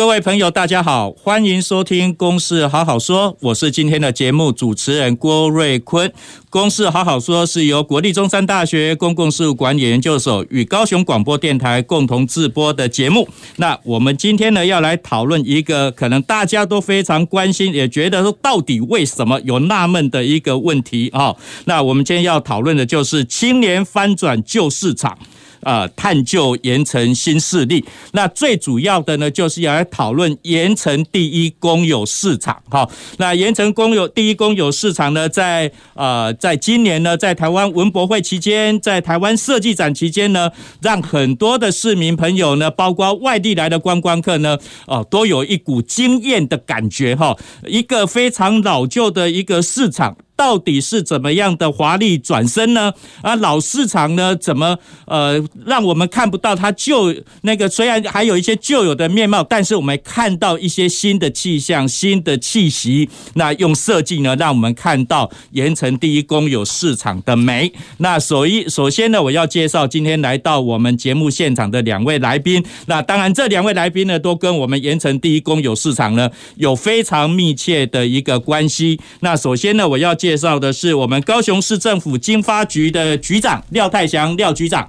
[0.00, 6.08] 各位朋友，大家好，欢迎收听《公事好好说》，我是今天的节目主持人郭瑞坤。
[6.48, 13.28] 《公事好好说》是由国立中山大学公共事务管理研究所与高雄广播电台共同制播的节目。
[13.56, 21.36] 那我们今天呢，要来讨论一个可能大家都非常关心，也觉得说到底为什么有纳闷的一个问题啊。
[21.66, 25.18] 那我们今天要讨论的就是青年翻转旧市场。
[25.62, 27.84] 呃，探究盐埕新势力。
[28.12, 32.62] 那最主要的呢，就是要来讨论盐埕第一公有市场。
[32.70, 32.88] 哈，
[33.18, 47.14] 那盐埕公有第一公有市场呢，在呃，在今年呢，在台湾文博会期间，在台湾设计展期间呢，让很多的市民朋友呢，包括外地来的观光客呢，哦，都有一股惊艳的感觉。
[47.14, 47.36] 哈，
[47.66, 50.16] 一个非常老旧的一个市场。
[50.40, 52.94] 到底是怎么样的华丽转身呢？
[53.20, 57.68] 啊，老市场呢，怎么呃让我们看不到它旧那个？
[57.68, 63.06] 虽然还有一些旧有的面貌，但是我们看到一些新的气象、新的气息。
[63.34, 67.70] 那用设计呢，让我们看到盐城第一公有市场的美。
[67.98, 72.64] 那首一首先呢，我要介绍今天来到我们节目现场的两位来宾。
[72.86, 78.98] 那当然，这两位来宾呢，都跟我们盐城第一公有市场呢有非常密切的一个关系。
[79.20, 84.88] 那首先呢，我要介介绍的是我们高雄市政府经发局的局长廖泰祥，廖局长。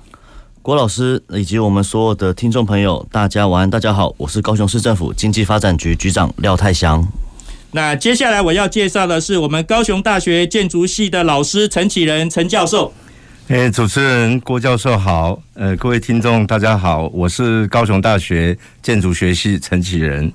[0.61, 7.03] 郭老师以及我们所有的听众朋友，大家晚安，大家好，我是高雄市政府经济发展局局长廖泰祥。
[7.71, 12.93] 那接下来我要介绍的是我们高雄大学建筑系的老师陈启仁陈教授。
[13.47, 20.31] 诶，主持人郭教授好，呃，各位听众大家好，我是高雄大学建筑学系陈启仁。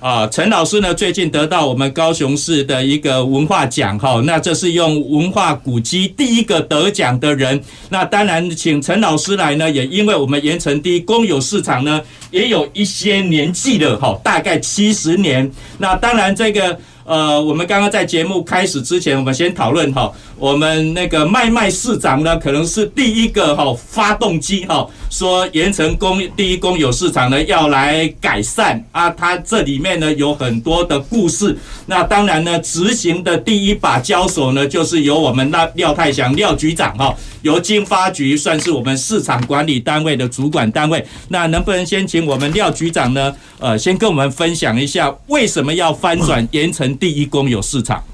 [0.00, 7.62] 啊，陈老师呢，最近得到我们高雄市的一个文化奖哈，那这是用文化古迹第一个得奖的人。
[7.90, 12.00] 那当然，请陈老师来呢，也因为我们盐城第一公有市场呢，
[12.30, 15.50] 也有一些年纪了哈，大概七十年。
[15.76, 16.78] 那当然这个。
[17.04, 31.56] 呃，我们刚刚在节目开始之前，我们先讨论哈，我们那个麦麦市长呢，可能是第一个哈发动机哈，说盐城公第一公有市场呢要来改善啊，它这里面呢有很多的故事。
[31.86, 37.14] 那当然呢，执行的第一把交手呢，就是由我们那廖泰祥廖局长哈。
[37.42, 43.34] 由经发局算是我们市场管理单位的主管单位，那能不能先请我们廖局长呢？
[43.58, 48.04] 呃，先跟我们分享一下为什么要翻转 盐埕第一公有市场？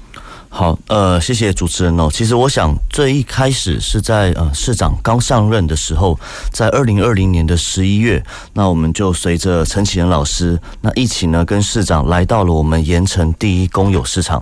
[0.49, 2.09] 好，呃，谢谢主持人哦。
[2.09, 6.17] 其实我想最一开始是在呃市长刚上任的时候，
[6.53, 14.41] 在二零二零年的十一月，那我们就随着陈启仁老师那一起呢，跟市长来到了我们盐城第一公有市场。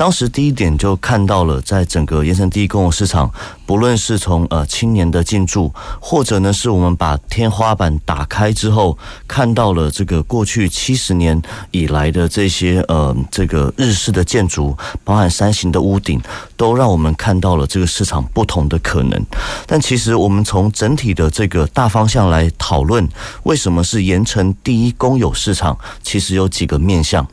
[0.00, 3.30] 当时第一点就看到了，在整个盐城第一公有市场，
[3.66, 8.96] 不论是从呃青年的进驻，或者呢是我们把天花板打开之后，
[9.28, 11.38] 看到了这个过去七十年
[11.70, 14.74] 以来的这些呃这个日式的建筑，
[15.04, 16.18] 包含山形的屋顶，
[16.56, 19.26] 都让我们看到了这个市场不同的可能。
[19.66, 23.06] 但其实我们从整体的这个大方向来讨论，
[23.42, 27.28] 为什么是盐城第一公有市场，其实有几个面向。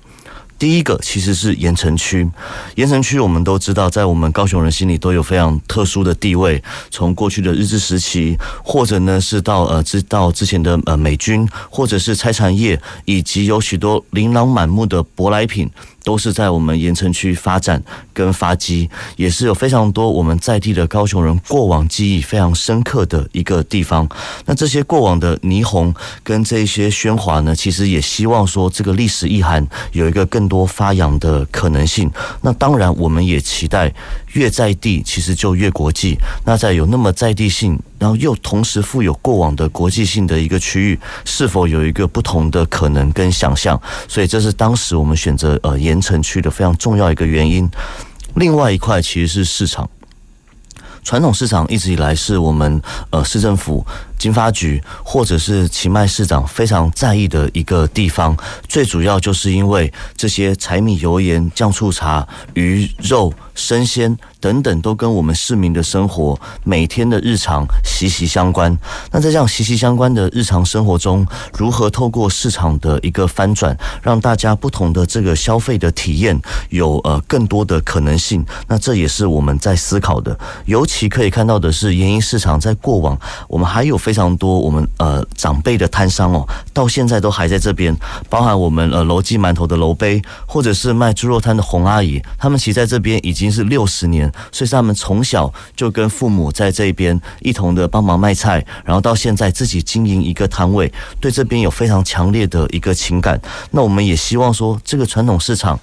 [0.59, 2.27] 第一个其实是盐城区，
[2.75, 6.61] 盐城区我们都知道，在我们高雄人心里都有非常特殊的地位。
[6.89, 15.69] 从过去的日治时期，或者呢是到呃之到之前的呃美军，或者是拆产业，以及有许多琳琅满目的舶来品。
[16.07, 24.07] 都是在我们盐城区发展跟发迹，也是有非常多我们在地的高雄人过往记忆非常深刻的一个地方。
[24.45, 32.09] 那这些过往的霓虹跟这些喧哗呢，其实也希望说这个历史意涵有一个更多发扬的可能性。
[32.39, 33.93] 那当然，我们也期待
[34.37, 36.17] 越在地，其实就越国际。
[36.45, 43.77] 那在有那么在地性，然后又同时富有过往的国际性的一个区域，是否有一个不同的可能跟想象？
[44.07, 45.97] 所以这是当时我们选择呃盐。
[46.07, 47.69] 城区的非常重要一个原因，
[48.35, 49.89] 另外一块其实是市场。
[51.03, 53.85] 传统市场一直以来是我们呃市政府
[54.17, 58.37] 经发局或者是其迈市长非常在意的一个地方，
[58.69, 63.33] 最主要就是因为这些柴米油盐酱醋茶鱼肉。
[63.57, 68.73] 生鲜等等，都跟我们市民的生活每天的日常息息相关。
[69.11, 71.25] 那在这样息息相关的日常生活中，
[71.57, 76.39] 如何透过市场的一个翻转，让大家不同的这个消费的体验
[76.69, 78.45] 有呃更多的可能性？
[78.67, 80.37] 那这也是我们在思考的。
[80.65, 83.19] 尤其可以看到的是，盐埕市场在过往，
[83.49, 87.95] 我们还有非常多我们呃长辈的摊商哦，到现在都还在这边，
[88.29, 103.39] 包含我们呃楼记馒头的楼杯，或者是卖猪肉摊的洪阿姨，他们其实在这边已经是六十年，所以他们从小就跟父母在这边一同的帮忙卖菜，然后到现在自己经营一个摊位，对这边有非常强烈的一个情感。
[103.71, 105.79] 那我们也希望说，这个传统市场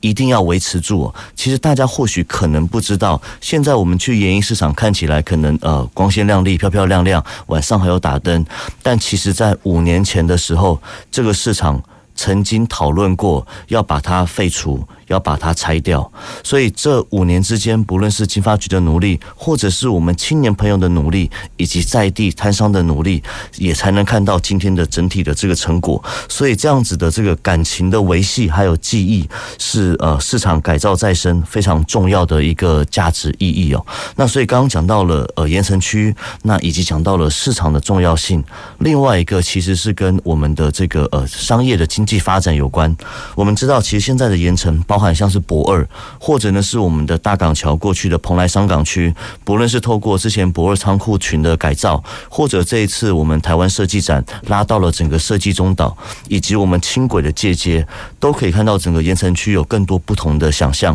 [0.00, 1.12] 一定要维持住。
[1.34, 8.44] 其实大家或许可能不知道，现在我们去盐埕市场看起来可能呃光鲜亮丽、漂漂亮亮，晚上还有打灯，
[8.82, 10.80] 但其实在五年前的时候，
[11.10, 11.82] 这个市场。
[12.14, 16.10] 曾经讨论过要把它废除，要把它拆掉，
[16.42, 23.22] 所以这五年之间，不论是经发局的努力，或者是我们青年朋友的努力，以及在地摊商的努力，
[23.56, 26.02] 也才能看到今天的整体的这个成果。
[26.28, 29.28] 所以这样子的这个感情的维系，还有记忆，
[29.58, 33.84] 是呃市场改造再生非常重要的一个价值意义哦。
[34.16, 38.42] 那所以刚刚讲到了呃盐城区，那以及讲到了市场的重要性。
[38.78, 42.94] 另外一个其实是跟我们的这个呃商业的经经济发展有关，
[43.34, 45.88] 我们知道，其实现在的盐城包含像是博二，
[46.20, 55.96] 或者呢是我们的大港桥过去的蓬莱商港区，不论是透过之前博二仓库群的改造，或者这一次我们台湾设计展拉到了整个设计中岛，
[56.28, 57.86] 以及我们轻轨的借接，
[58.20, 60.94] 都可以看到整个盐城区有更多不同的想象。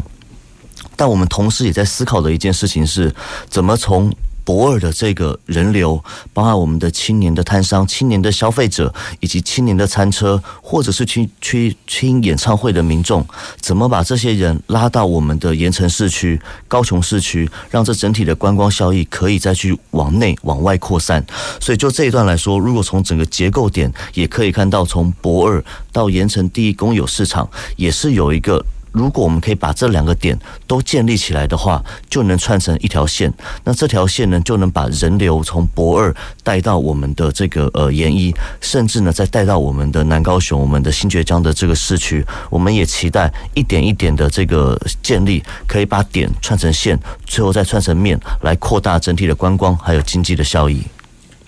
[0.95, 3.11] 但我们同时也在思考的一件事情是，
[3.49, 4.13] 怎么从
[4.49, 6.03] 博尔的这个人流，
[6.33, 13.23] 包含我们的青年的摊商、青年的消费者，以及青年的餐车，或者是去去听演唱会的民众，
[13.61, 21.23] 怎么把这些人拉到我们的盐城市区、高雄市区，让这整体的观光效益可以再去往内往外扩散？
[21.61, 28.65] 所以就这一段来说，如果从整个结构点，也可以看到，从博尔到盐城第一公有市场，也是有一个。
[28.91, 33.31] 如果我们可以把这两个点都建立起来的话，就能串成一条线。
[33.63, 42.25] 那这条线呢，就能把人流从博二带到我们的这个呃盐一，甚至呢再带到我们的南高雄、我们的新堀江的这个市区。
[42.49, 50.83] 我们也期待一点一点的这个建立，可以把点串成线，最后再串成面，来扩大整体的观光还有经济的效益。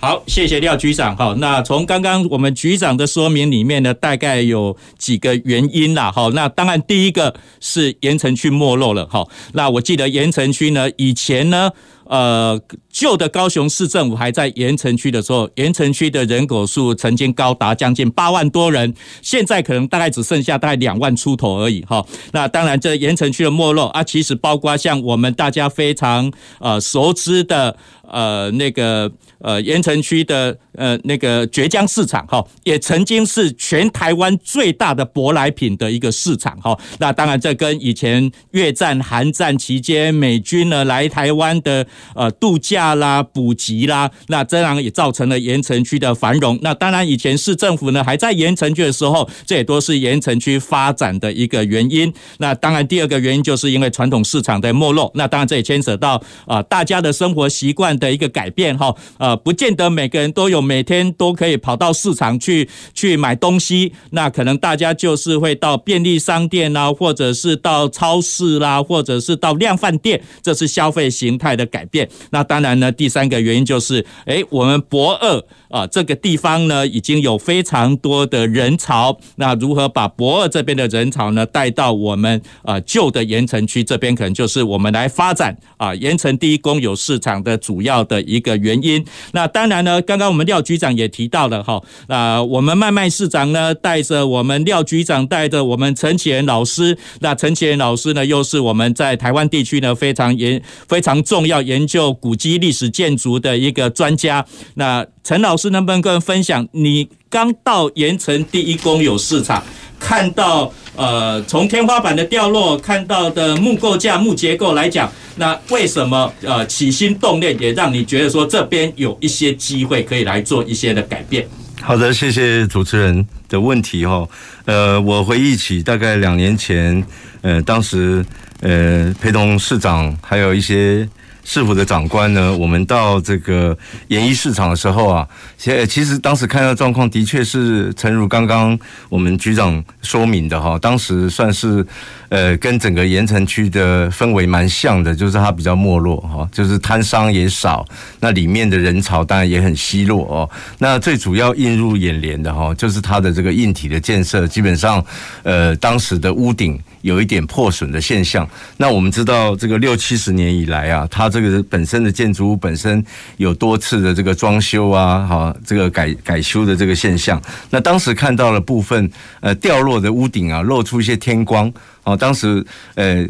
[0.01, 1.15] 好，谢谢廖局长。
[1.15, 6.11] 好，那从刚刚我们局长的说明里面呢，大概有几个原因啦。
[6.11, 9.07] 好，那当然第一个是盐城区没落了。
[9.11, 11.71] 好，那我记得盐城区呢，以前呢。
[12.05, 12.59] 呃，
[12.91, 22.05] 旧的高雄市政府还在盐城区的时候，盐城区的人口数曾经高达将近八万多人，现在可能大概只剩下大概两万出头而已哈。
[22.33, 36.77] 那当然，这盐城区的没落啊，其实包括像我们大家非常呃熟知的呃那个呃盐城区的呃那个堀江市场哈，也曾经是全台湾最大的舶来品的一个市场哈。
[36.99, 41.85] 那当然，这跟以前越战、韩战期间美军呢来台湾的。
[42.13, 46.57] 呃，度假大啦，补给啦，那这样也造成了盐城区的繁荣。
[46.63, 52.11] 那当然，以前市政府呢还在盐城区的时候，这也都是盐城区发展的一个原因。
[52.39, 55.11] 那当然，第二个原因就是因为传统市场的没落。
[55.13, 58.95] 那当然，这也牵扯到啊、大家的生活习惯的一个改变哈。
[59.19, 63.93] 呃，不见得每个人都有每天都可以跑到市场去去买东西。
[64.09, 71.85] 那可能大家就是会到便利商店啦，或者是到超市啦，或者是到量贩店，这是消费形态的改。
[71.91, 89.03] 变，那当然呢，第三个原因就是，哎，我们博二啊这个地方呢，已经有非常多的人潮，那如何把博二这边的人潮呢带到我们啊旧的盐城区这边，可能就是我们来发展啊盐城第一公有市场的主要的一个原因。
[89.33, 101.81] 那当然呢，刚刚我们廖局长也提到了哈，那我们麦麦市长呢带着我们廖局长带着我们陈启仁老师，那陈启仁老师呢又是我们在台湾地区呢非常严非常重要研。
[101.81, 106.65] 研究古迹历史建筑的一个专家，那陈老师能不能跟分享？
[106.71, 109.61] 你刚到盐城第一公有市场，
[109.99, 121.47] 看到呃从天花板的掉落，看到的木构架、木结构来讲，那为什么呃起心动念也让你觉得说这边有一些机会可以来做一些的改变？
[121.81, 124.27] 好的，谢谢主持人的问题哈。
[124.65, 127.03] 呃，我回忆起大概两年前，
[127.41, 128.23] 呃，当时
[128.61, 131.07] 呃陪同市长还有一些。
[131.43, 138.77] 市府的长官呢，我们到这个演艺市场的时候啊，其其实当时看到状况的确是，诚如刚刚
[139.09, 141.85] 我们局长说明的哈，当时算是
[142.29, 147.85] 呃跟整个盐城区的氛围蛮像的，就是它比较没落哈，就是摊商也少，
[148.19, 150.49] 那里面的人潮当然也很稀落哦。
[150.77, 155.03] 那最主要映入眼帘的哈，就是它的这个硬体的建设，基本上
[155.43, 156.79] 呃当时的屋顶。
[157.01, 158.47] 有一点破损的现象。
[158.77, 163.03] 那我们知道，这个六七十年以来啊，它这个本身的建筑物本身
[163.37, 167.41] 有多次的这个装修啊，哈，这个改改修的这个现象。
[167.69, 169.09] 那当时看到了部分
[169.39, 171.71] 呃掉落的屋顶啊，露出一些天光。
[172.03, 172.63] 哦，当时
[172.95, 173.25] 呃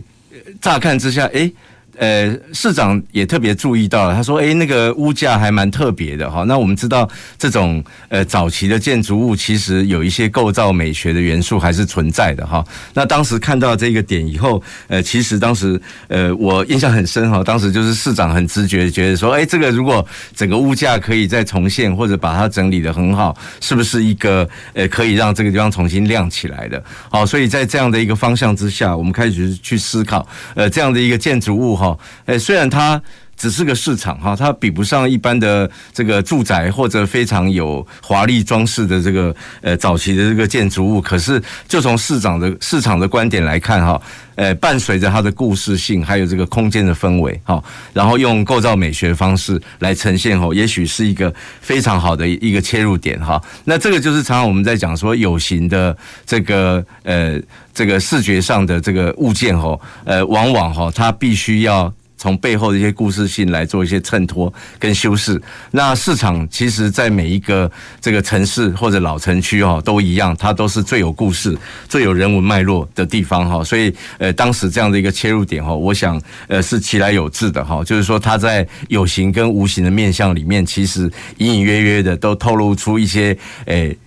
[0.60, 1.54] 乍看之下，诶。
[1.98, 7.08] 呃，市长也特别注意到了，他说：“诶，那个屋架还蛮特别的哈。”那我们知道，
[7.38, 12.66] 这种呃早期的建筑物其实有一些构造美学的元素还是存在的哈。
[12.94, 17.44] 那当时看到这个点以后，呃，其实当时呃我印象很深哈。
[17.44, 20.06] 当时就是市长很直觉觉得说：“诶，这个如果
[20.36, 26.82] 整个屋架可以再重现，或者把它整理的很好，是不是一个呃可以让这个地方重新亮起来的？”
[27.12, 31.98] 好，所以在这样的一个方向之下，我们开始去思考，呃，这样的一个建筑物好。
[32.28, 33.02] 诶，虽然他
[33.42, 44.00] 只是个市场哈，它比不上一般的这个住宅或者非常有华丽装饰的这个呃早期的这个建筑物，可是就从市长的市场的观点来看哈，
[44.36, 53.42] 呃，伴随着它的故事性，还有这个空间的氛围哈，然后用构造美学方式来呈现哦，也许是一个非常好的一个切入点哈。
[53.66, 57.42] 那这个就是常常我们在讲说有形的这个呃
[57.74, 61.92] 这个视觉上的这个物件哈，呃，往往哈它必须要。
[62.22, 65.42] 从背后的一些故事性来做一些衬托跟修饰。
[65.72, 71.58] 那市场其实，在每一个这个城市或者老城区哦，都一样，它都是最有故事、
[71.90, 73.64] 最有人文脉络的地方哈。
[73.64, 77.84] 所以，呃，当时这样的一个切入点哈，我想，呃，是其来有致的哈。
[77.84, 83.36] 就是说，它在有形跟无形的面向里面，其实隐隐约约的都透露出一些，
[83.66, 83.98] 诶，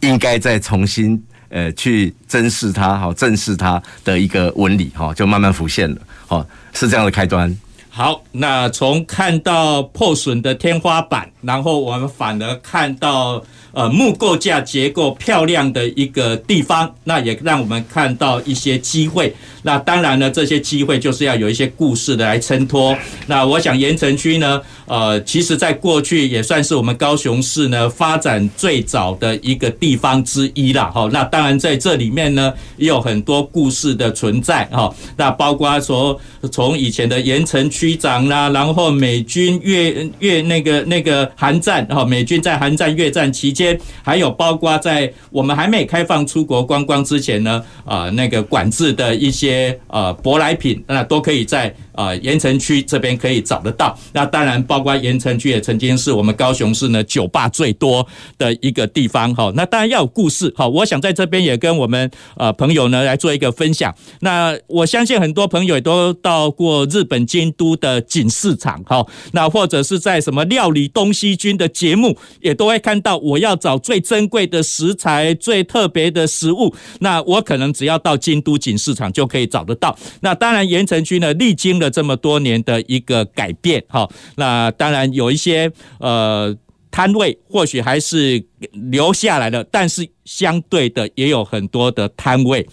[0.00, 6.46] 应该再重新呃去珍视它、好正视它的一个纹理哈，就慢慢浮现了，好。
[6.72, 7.56] 是这样的开端。
[7.88, 13.42] 好，那从看到破损的天花板，然后我们反而看到。
[13.76, 19.34] 呃，木构架结构漂亮的一个地方，那也让我们看到一些机会。
[19.64, 22.96] 那当然呢，这些机会就是要有一些故事的来衬托。
[23.26, 30.84] 那我想盐城区呢，呃，其实在过去也算是我们高雄市呢发展最早的一个地方之一啦。
[30.84, 34.64] 哈，那当然在这里面呢，也有很多故事的存在。
[34.72, 36.18] 哈，那包括说
[36.50, 43.65] 从以前的盐城区长啦，然后美军越越那个那个韩战，哈，美军在韩战越战期间。
[44.02, 53.98] 还有包括在我们还没开放出国观光之前呢，啊，那个管制的一些呃舶来品，那都可以在啊盐城区这边可以找得到。
[54.12, 58.06] 那当然，包括盐城区也曾经是我们高雄市呢酒吧最多
[58.38, 59.50] 的一个地方哈。
[59.56, 60.68] 那当然要有故事哈。
[60.68, 63.92] 我想在这边也跟我们呃朋友呢来做一个分享。
[64.20, 69.04] 那我相信很多朋友也都到过日本京都的锦市场哈。
[69.32, 73.55] 那或者是在什么料理东西军的节目，也都会看到我要。
[73.56, 79.96] 找最珍贵的食材、最特别的食物，那我可能只要到京都锦市场就可以找得到。
[80.20, 86.54] 那当然，盐城区呢，历经了这么多年的一个改变，哈，那当然有一些呃
[86.90, 88.42] 摊位或许还是
[88.90, 92.66] 留下来了，但是相对的也有很多的摊位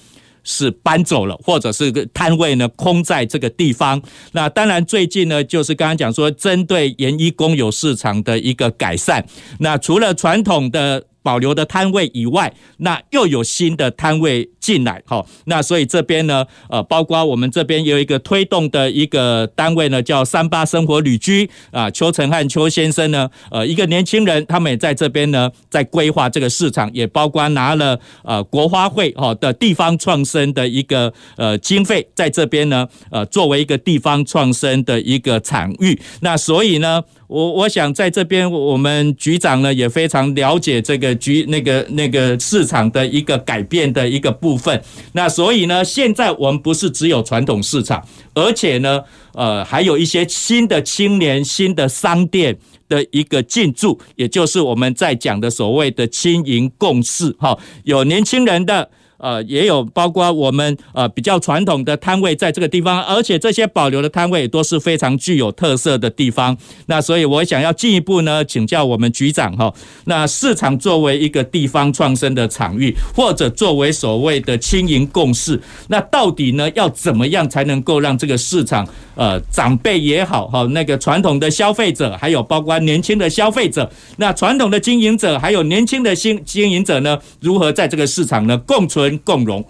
[0.44, 4.02] 是搬走了，或者是摊位呢空在这个地方。
[4.34, 9.26] 那当然，最近呢，就是刚刚讲说，针对盐一公有市场的一个改善。
[9.60, 11.06] 那除了传统的。
[11.24, 37.02] 保留的摊位以外，那又有新的摊位进来，好，那所以这边呢，呃，包括我们这边有一个推动的一个单位呢，叫三八生活旅居啊，邱成汉邱先生呢，呃，一个年轻人，他们也在这边呢，在规划这个市场，也包括拿了呃国花会哈的地方创生的一个呃经费，在这边呢，呃，作为一个地方创生的一个场域，那所以呢。
[37.34, 44.80] 我我想在这边，我们局长呢也非常了解这个局那个那个市场的一个改变的一个部分。
[45.14, 49.02] 那所以呢，现在我们不是只有传统市场，而且呢，
[49.34, 52.56] 呃，还有一些新的青年、新的商店
[52.88, 58.92] 的一个进驻，也就是我们在讲的所谓的青银共事，哈，有年轻人的。
[59.24, 66.58] 呃，也有包括我们呃比较传统的摊位在这个地方，而且这些保留的摊位都是非常具有特色的地方。
[66.88, 89.13] 那所以我想要进一步呢，请教我们局长哈，那市场作为一个地方创生的场域，或者作为所谓的青银共识，那到底呢要怎么样才能够让这个市场呃长辈也好哈，那个传统的消费者，还有包括年轻的消费者，那传统的经营者，还有年轻的新经营者呢，如何在这个市场呢共存？
[89.20, 89.64] 共荣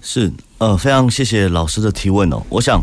[0.00, 2.42] 是呃，非常谢谢老师的提问哦。
[2.48, 2.82] 我想，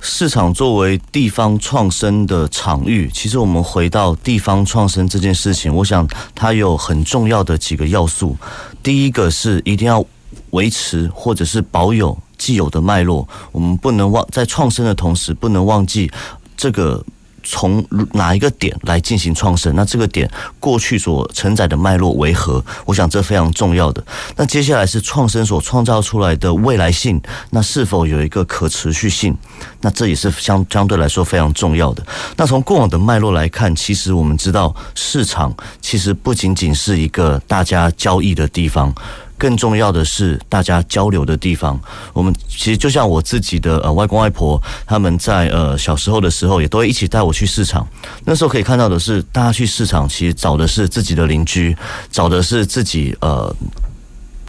[0.00, 8.36] 市场作为地方创生的场域，其实我们回到地方创生这件事情，我想它有很重要的几个要素。
[8.82, 10.04] 第一个是一定要
[10.50, 16.10] 维持或者是保有既有的脉络，我们不能忘在创生的同时，不能忘记
[16.56, 17.04] 这个。
[17.46, 19.74] 从哪一个点来进行创生？
[19.74, 22.62] 那这个点过去所承载的脉络为何？
[22.84, 24.04] 我想这非常重要的。
[24.36, 29.36] 那接下来是创生所创造出来的未来性，那是否有一个可持续性？
[29.80, 32.04] 那这也是相相对来说非常重要的。
[32.36, 38.92] 那从过往的脉络来看，其实我们知道市场其实不仅仅是一个大家交易的地方。
[39.38, 41.78] 更重要的是，大家交流的地方。
[42.12, 47.86] 我们其实就像我自己的呃外公外婆，他们在呃小时候的时候，也都会一起带我去市场。
[48.24, 51.76] 那时候可以看到的是，大家去市场其实找的是自己的邻居，
[52.10, 53.54] 找的是自己呃。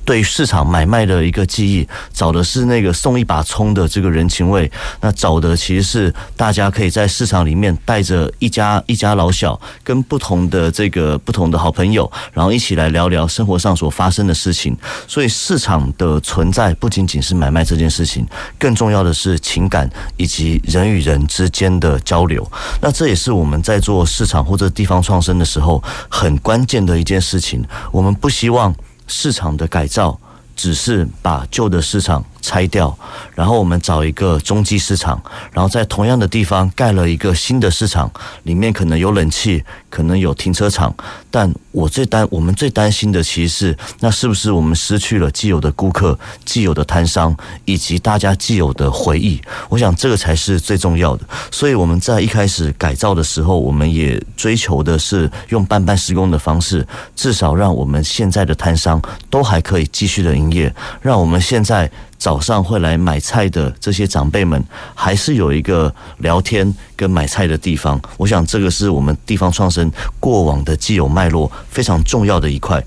[0.07, 4.71] 对市场买卖的一个记忆，找的是那个送一把葱的这个人情味。
[5.01, 14.77] 那找的其实是大家可以在市场里面带着一家一家老小，跟不同的这个不同的好朋友，然后一起来聊聊生活上所发生的事情。
[15.09, 18.25] 所以市场的存在不仅仅是买卖这件事情，
[18.57, 22.49] 更重要的是情感以及人与人之间的交流。
[22.81, 27.61] 那这也是我们在做市场或者地方创生的时候很关键的一件事情。
[27.91, 28.73] 我们不希望。
[29.07, 30.19] 市场的改造
[30.55, 32.97] 只是把旧的市场拆掉，
[33.35, 38.09] 然后我们找一个中继市场，然后在同样的地方盖了一个新的市场，
[38.43, 40.95] 里面可能有冷气，可能有停车场。
[41.29, 47.35] 但我最担，我们最担心的其实是，那是不是我们失去了既有的顾客、既有的摊商
[47.65, 49.41] 以及大家既有的回忆？
[49.67, 51.25] 我想这个才是最重要的。
[51.51, 61.91] 所以我们在一开始改造的时候，我们也追求的是用办办施工的方式，至少让我们现在的摊商都还可以继续的营业，让我们现在。
[62.17, 64.63] 早上会来买菜的这些长辈们，
[64.95, 67.99] 还是有一个聊天跟买菜的地方。
[68.17, 72.83] 我想这个是我们地方创生过往的既有脉络非常重要的一块。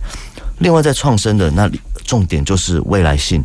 [0.58, 3.42] 另外，在创生的那里，重点就是未来性。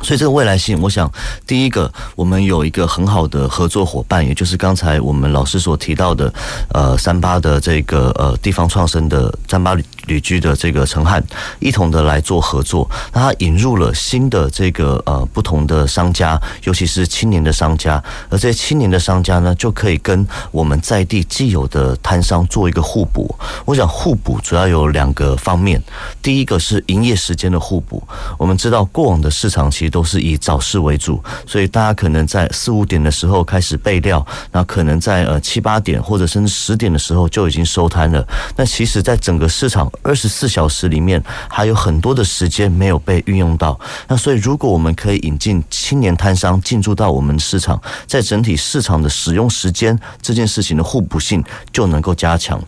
[0.00, 1.10] 所以这个未来性，我想
[1.44, 6.32] 第一个，我们有一个很好的合作伙伴，也就是刚才我们老师所提到的，
[6.68, 9.76] 呃，三八的这个呃地方创生的三八
[10.08, 11.22] 旅居的这个陈汉，
[11.60, 12.90] 一同的来做合作。
[13.12, 23.32] 那他引入了新的这个呃不同的商家，尤其是青年的商家，而这些青年的商家呢，就可以跟我们在地既有的摊商做一个互补。
[23.64, 25.80] 我想互补主要有两个方面，
[26.20, 28.02] 第一个是营业时间的互补。
[28.38, 38.26] 我们知道过往的市场其实都是以早市为主，所以大家可能在四五点的时候开始备料，那可能在呃七八点或者甚至十点的时候就已经收摊了。
[38.56, 43.78] 那其实，在整个市场二十四小时里面，还有很多的时间没有被运用到。
[44.06, 52.60] 那所以，如果我们可以引进青年摊商进驻到我们市场，在整体市场的使用时间这件事情的互补性就能够加强。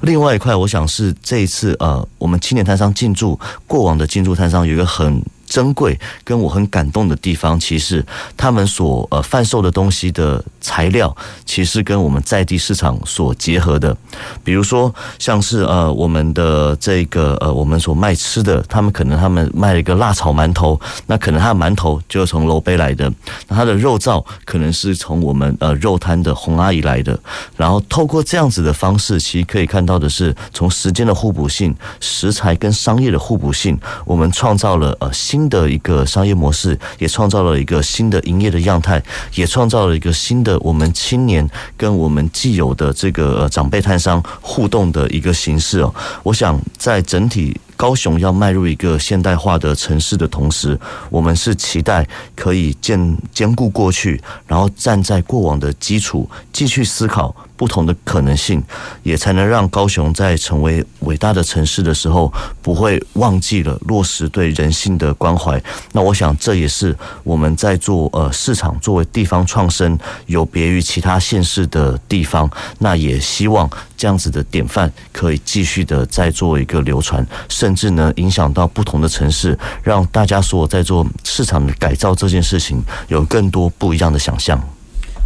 [0.00, 5.22] 另外一块，我想是这一次呃，我们青年摊商进驻过往的进驻摊商有一个很。
[5.52, 8.02] 珍贵跟我很感动的地方，其实
[8.38, 13.94] 他们所呃贩售的东西的材料，其实跟我们在地市场所结合的。
[14.42, 23.12] 比如说，像是呃我们的这个呃我们所卖吃的，他们可能他们卖了一个辣炒馒头，那可能他的馒头就是从楼背来的，
[23.48, 27.18] 那他的肉燥可能是从我们呃肉摊的洪阿姨来的。
[27.58, 35.41] 然后透过这样子的方式，其实可以看到的是，从时间的互补性、食材跟商业的互补性，我们创造了呃新。
[35.42, 39.02] 新的一个商业模式，也创造了一个新的营业的样态，
[39.34, 45.92] 也创造了一个新的我们青年跟我们既有的这个长辈摊商互动的一个形式哦。
[46.22, 50.78] 我想在整体高雄要迈入一个现代化的城市的同时，
[51.10, 57.34] 我们是期待可以兼兼顾过去，然后站在过往的基础继续思考。
[57.62, 58.60] 不同的可能性，
[59.04, 65.62] 也才能让高雄在成为伟大的城市的时候，不会忘记了落实对人性的关怀。
[65.92, 69.96] 那我想这也是我们在做呃市场作为地方创生
[70.26, 72.50] 有别于其他县市的地方。
[72.80, 84.60] 那也希望这样子的典范可以继续的再做一个流传，甚至呢影响到不同的城市，让大家所在做市场的改造这件事情有更多不一样的想象。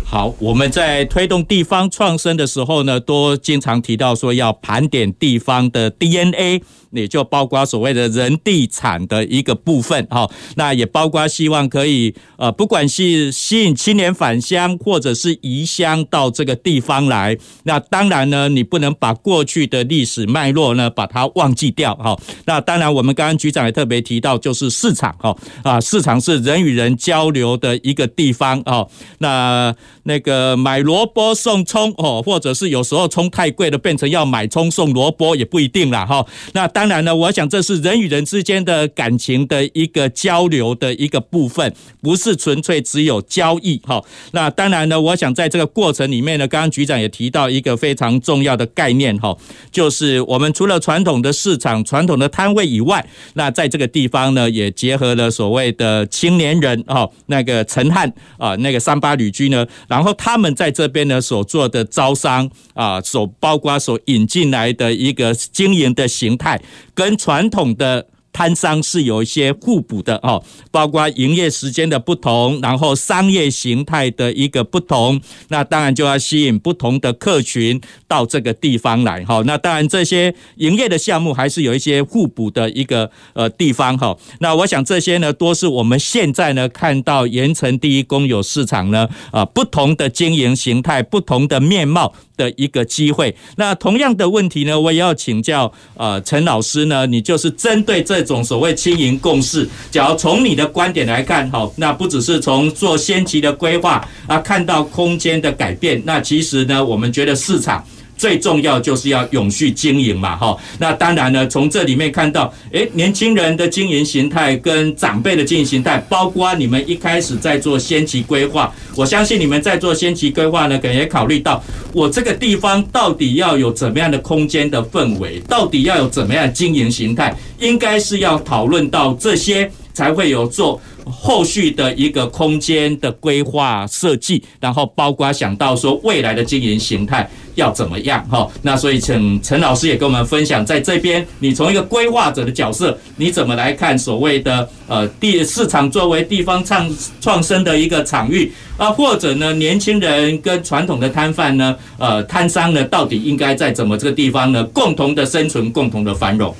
[0.09, 6.63] 好，我们在推动地方创生的时候呢，都经常提到说要盘点地方的 DNA。
[6.97, 17.37] 也就包括所谓的人地产的一个部分哈，那也包括希望可以呃，不管是吸引青年返乡，或者是移乡到这个地方来。
[17.65, 22.19] 那当然呢，你不能把过去的历史脉络呢把它忘记掉哈。
[22.45, 28.89] 那当然，我们刚刚局长也特别提到，就是市场哈啊，市场是人与人交流的一个地方哦。
[29.19, 36.25] 那那个买萝卜送葱哦，或者是有时候葱太贵了，变成要买葱送萝卜也不一定啦哈。
[36.53, 44.01] 那当当然呢，我想这是人与人之间的感情的一个交流的一个部分，不是纯粹只有交易哈。
[44.31, 49.37] 那当然呢，我想在这个过程里面呢，刚刚局长也提到一个非常重要的概念哈，
[49.73, 66.63] 就是我们除了传统的市场、传统的摊位以外，那在这个地方呢，也结合了所谓的青年人哈，那个陈汉啊，那个三八旅居呢，然后他们在这边呢所做的招商啊，所包括所引进来的一个经营的形态。
[66.95, 68.07] 跟传统的。
[68.33, 79.43] 摊商是有一些互补的哦，包括营业时间的不同，然后商业形态的一个不同，那当然就要吸引不同的客群到这个地方来哈。
[79.47, 84.15] 那当然这些营业的项目还是有一些互补的一个呃地方哈。
[84.41, 93.35] 那我想这些呢，都是我们现在呢看到盐城第一公有市场呢啊不同的经营形态、不同的面貌的一个机会。
[93.57, 98.27] 那同样的问题呢，我也要请教呃陈老师呢，你就是针对这。
[98.27, 107.87] 种所谓亲营共识，假如从你的观点来看，好，那不只是从做先期的规划啊，看到空间的改变，那其实呢，我们觉得市场。
[108.17, 110.57] 最重要就是要永续经营嘛，哈。
[110.79, 137.29] 那当然呢，从这里面看到，诶，年轻人的经营形态跟长辈的经营形态，包括你们一开始在做先期规划，我相信你们在做先期规划呢，可能也考虑到我这个地方到底要有怎么样的空间的氛围，到底要有怎么样经营形态，应该是要讨论到这些，才会有做后续的一个空间的规划设计，然后包括想到说未来的经营形态。
[137.57, 138.47] 要怎么样哈？
[138.61, 156.55] 那所以请陈老师也跟我们分享，在这边你从一个规划者的角色，你怎么来看所谓的呃地市场作为地方创创生的一个场域啊，或者呢年轻人跟传统的摊贩呢，呃摊商呢，到底应该在怎么这个地方呢，共同的生存，共同的繁荣？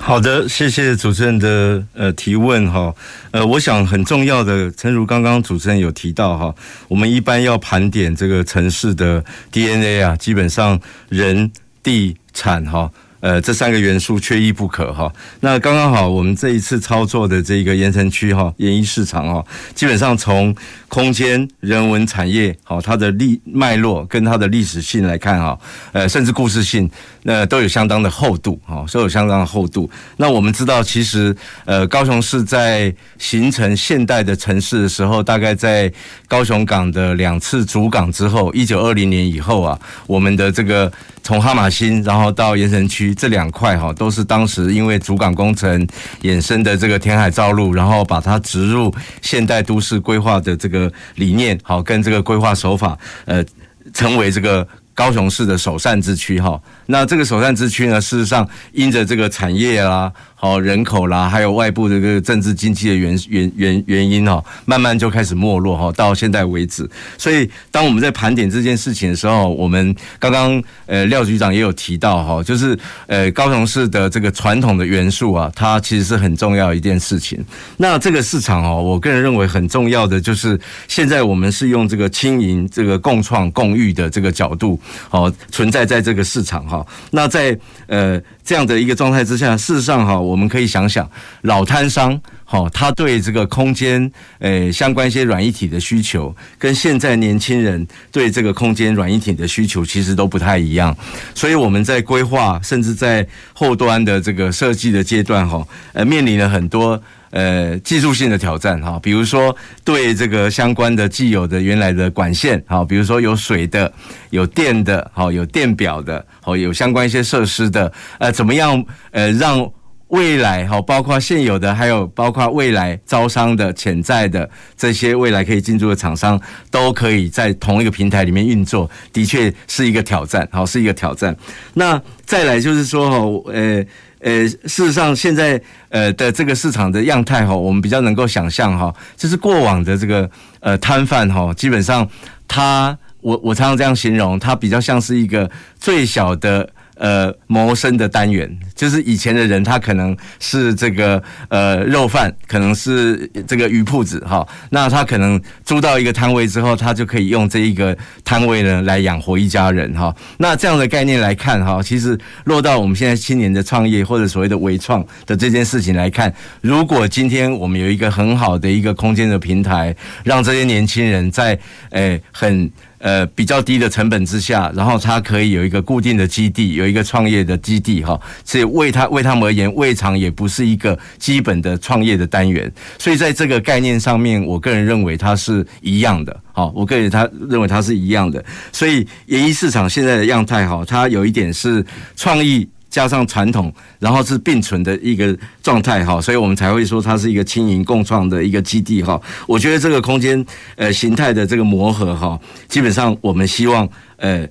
[0.00, 2.94] 好的，谢谢主持人的呃提问哈，
[3.30, 6.54] 呃，我想很重要的，诚如刚刚主持人有提到哈，
[6.88, 11.50] 我们一般要盘点这个城市的 DNA 啊，基本上人、
[11.82, 12.90] 地、产哈。
[13.20, 15.12] 呃，这三个元素缺一不可哈。
[15.40, 20.54] 那刚刚好，我们这一次操作的这个盐城区哈，盐一市场哈，基本上从
[20.88, 25.58] 空间、人文、产业好，它的历脉络跟它的历史性来看哈，
[25.92, 26.88] 呃，甚至故事性，
[27.24, 29.90] 那都有相当的厚度哈，都有相当的厚度。
[30.16, 35.92] 那我们知道，其实呃，高雄市在形成现代的城市的时候，大概在
[36.26, 40.90] 高雄港的两次主港之后，一九二零年以后啊，我们的这个
[41.28, 43.14] 从哈马星，然后到盐城区。
[43.14, 45.86] 这两块哈都是当时因为主港工程
[46.22, 53.44] 衍生的这个填海造路，然后把它植入现代都市规划的这个理念，好跟这个规划手法，呃，
[53.92, 56.58] 成为这个高雄市的首善之区哈。
[56.86, 60.10] 那这个首善之区呢，事实上因着这个产业啦。
[60.40, 66.88] 好，人口啦，还有外部这个政治经济的原原原原因哦，慢慢就开始没落哈，到现在为止。
[67.16, 77.44] 所以，当我们在盘点这件事情的时候，我们刚刚呃廖局长也有提到哈，就是呃高雄市的这个传统的元素啊，它其实是很重要一件事情。
[77.76, 86.86] 那这个市场哦，我个人认为很重要的就是现在我们是用这个轻盈这个共创共育的这个角度，哦存在在这个市场哈。
[87.10, 88.22] 那在呃。
[88.48, 91.06] 这样的一个状态之下，事实上哈，我们可以想想
[91.42, 100.96] 老摊商，哈，他对这个空间，诶，相关一些软一体的需求，跟现在年轻人对这个空间软一体的需求，其实都不太一样。
[101.34, 106.98] 所以我们在规划，甚至在后端的这个设计的阶段，哈，呃，面临了很多
[107.30, 113.92] 呃技术性的挑战哈，比如说对这个相关的既有的原来的管线哈，比如说有水的、
[114.30, 119.70] 有电的、好有电表的、好有相关一些设施的，呃，怎么样呃让。
[120.08, 126.40] 未来哈，包括现有的，还有包括未来招商的潜在的这些未来可以进驻的厂商，
[126.70, 131.36] 都可以在同一个平台里面运作，的确是一个挑战，好，是一个挑战。
[131.74, 133.84] 那再来就是说哈，呃
[134.20, 142.08] 呃，事实上现在呃的这个市场的样态哈，我们比较能够想象哈，就是过往的这个呃摊贩哈，基本上
[142.48, 146.70] 他我我常常这样形容，他比较像是一个最小的。
[146.98, 154.46] 呃，谋生的单元就是以前的人，他可能是这个呃肉贩，可能是这个鱼铺子哈。
[154.70, 160.14] 那他可能租到一个摊位之后，他就可以用这一个摊位呢来养活一家人哈。
[160.38, 171.56] 那这样的概念来看哈，其实落到我们现在青年的创业或者所谓的微创的这件事情来看，如果今天我们有一个很好的一个空间的平台，让这些年轻人在
[171.90, 172.68] 诶、很。
[172.98, 182.70] 呃，比较低的成本之下，然后它可以有一个固定的基地，有一个创业的基地，哈，所以为他为他们而言，未尝也不是一个基本的创业的单元。
[182.98, 188.44] 所以在这个概念上面，我个人认为它是一样的，好，我个人他认为它是一样的。
[188.72, 191.84] 所以，演艺市场现在的样态，哈，它有一点是
[192.16, 192.68] 创意。
[192.98, 199.20] 加上传统，然后是并存的一个状态哈，所以我们才会说它是一个轻盈共创的一个基地哈。
[199.46, 204.44] 我觉得这个空间呃形态的这个磨合哈，基本上我们希望呃。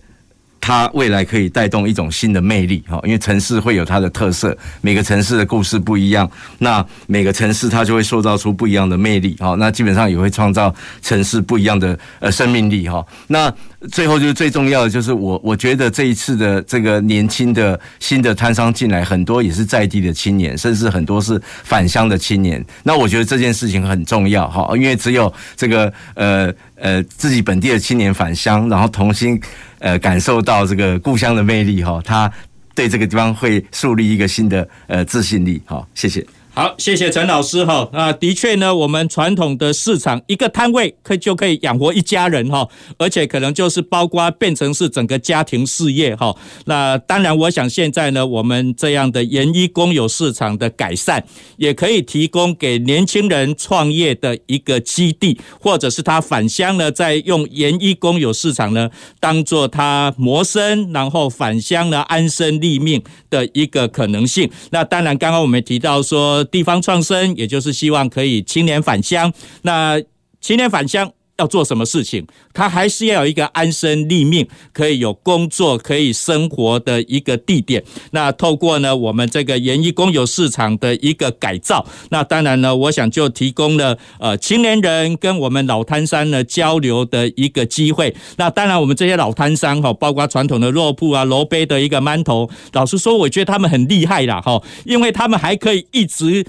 [0.68, 13.02] 它未来可以带动一种新的魅力，哈，因为城市会有它的特色，每个城市的故事不一样，那每个城市它就会塑造出不一样的魅力，哈，那基本上也会创造城市不一样的呃生命力，哈。
[13.28, 13.50] 那
[13.92, 22.62] 最后就是最重要的，就是我我觉得这一次的这个年轻的新的摊商进来，很多也是在地的青年，甚至很多是返乡的青年。
[22.84, 29.42] 那我觉得这件事情很重要，哈，因为只有这个呃呃自己本地的青年返乡，然后同心。
[29.80, 32.32] 呃，感受到这个故乡的魅力哈，他
[32.76, 35.62] 对这个地方会树立一个新的呃自信力。
[35.66, 36.26] 好，谢谢。
[36.58, 37.88] 好，谢谢陈老师哈。
[37.94, 42.68] 那的确呢，我们传统的市场一个摊位可就可以养活一家人哈，
[42.98, 46.36] 而且可能就是包括变成是整个家庭事业哈。
[46.66, 51.24] 那当然，我想现在呢，我们这样的研一公有市场的改善，
[51.58, 58.90] 也可以提供给年轻人创业的一个基地，或者是他返乡呢，在用研一公有市场呢，
[59.20, 64.50] 当做他谋生，然后返乡呢安身立命的一个可能性。
[64.72, 66.47] 那当然，刚刚我们提到说。
[66.52, 69.32] 地方创生，也就是希望可以青年返乡。
[69.62, 70.02] 那
[70.42, 71.12] 青年返乡。
[71.38, 77.84] 要做什么事情，他还是要有一个安身立命，可以有工作、可以生活的一个地点。
[78.12, 88.16] 那透过呢，我们这个研一公有市场的一个改造，那当然呢，我想就提供了呃青年人跟我们老摊商呢交流的一个机会。
[88.38, 96.46] 那当然，我们这些老摊商哈，包括传统的肉铺啊、楼杯的一个馒头，老实说，我觉得他们很厉害啦哈，因为他们还可以一直。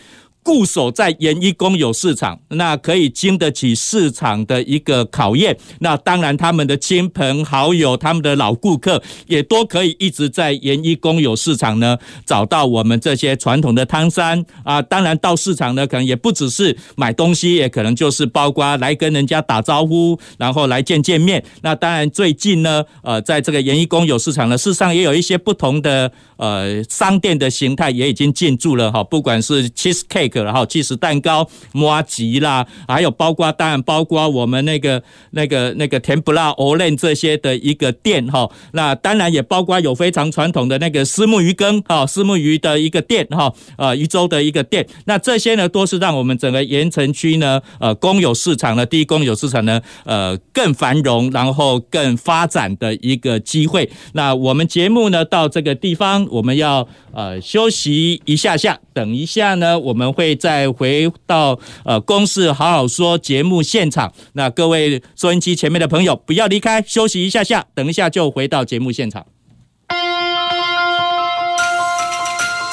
[0.48, 5.54] 固守在研一公有市场，那可以经得起市场的一个考验。
[5.80, 14.80] 那当然，他们的亲朋好友、他们的老顾客也都可以一直在研一公有市场呢找到我们这些传统的摊商啊。
[14.80, 21.44] 当然，到市场呢，可能也不只是买东西，也可能就是包括来跟人家打招呼，然后来见见面。
[21.60, 30.37] 那当然，最近呢，呃，在这个研一公有市场呢，事实上也有一些不同的呃商店的形态也已经进驻了哈，不管是 cheese cake。
[30.44, 38.48] 然后即食蛋糕、麻糬啦，还有包括当然包括我们那个那个那个甜不辣、欧蕾这些的一个店哈。
[38.72, 44.86] 那当然也包括有非常传统的那个私木鱼羹哈，私木鱼的一个店哈，呃，鱼粥的一个店。
[45.06, 53.90] 那这些呢，都是让我们整个盐城区呢，呃，公有市场呢，第一公有市场呢，呃，更繁荣，然后更发展的一个机会。
[54.12, 60.27] 那我们节目呢，到这个地方，我们要呃休息一下下，等一下呢，我们会。
[60.34, 64.12] 再回到呃，公事好好说节目现场。
[64.34, 69.26] 那各位收音机前面的朋友，不要离开，休息一下下，等一下就回到节目现场。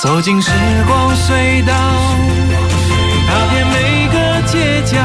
[0.01, 0.51] 走进时
[0.85, 1.73] 光隧道，
[3.27, 4.97] 踏遍每个街角，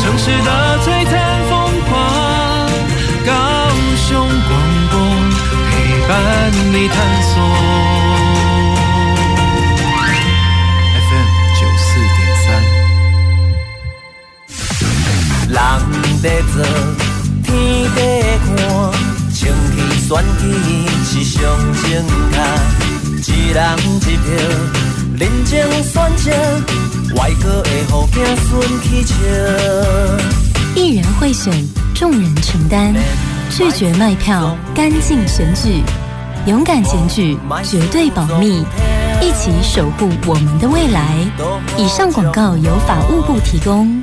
[0.00, 2.68] 城市的璀璨风光，
[3.24, 3.32] 高
[4.08, 4.52] 雄广
[4.90, 4.98] 播
[5.70, 5.72] 陪
[6.08, 6.12] 伴
[6.72, 7.73] 你探索。
[15.54, 15.62] 人
[16.20, 16.62] 在做，
[17.44, 17.48] 天
[17.94, 17.98] 在
[18.44, 18.48] 看，
[19.30, 21.38] 是上
[21.80, 21.82] 正
[23.22, 24.26] 确，一人一票，
[25.16, 25.52] 人情
[25.84, 26.24] 选择，
[27.14, 28.50] 外国的好子孙
[28.82, 29.14] 去笑。
[30.74, 31.52] 一人会选，
[31.94, 32.92] 众人承担，
[33.48, 35.84] 拒绝卖票，干净选举，
[36.46, 38.64] 勇敢检举，绝对保密，
[39.22, 41.16] 一起守护我们的未来。
[41.78, 44.02] 以上广告由法务部提供。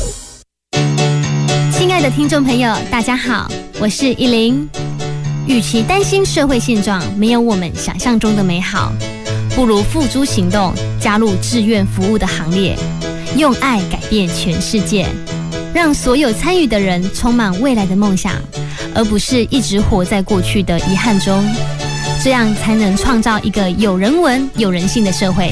[1.91, 4.65] 亲爱的听众朋友，大家好，我是依林。
[5.45, 8.93] 与其担心社会现状没有我们想象中的美好，
[9.53, 12.77] 不如付诸行动，加入志愿服务的行列，
[13.35, 15.05] 用爱改变全世界，
[15.73, 18.35] 让所有参与的人充满未来的梦想，
[18.95, 21.43] 而不是一直活在过去的遗憾中。
[22.23, 25.51] 这样才能创造一个有人文、有人性的社会。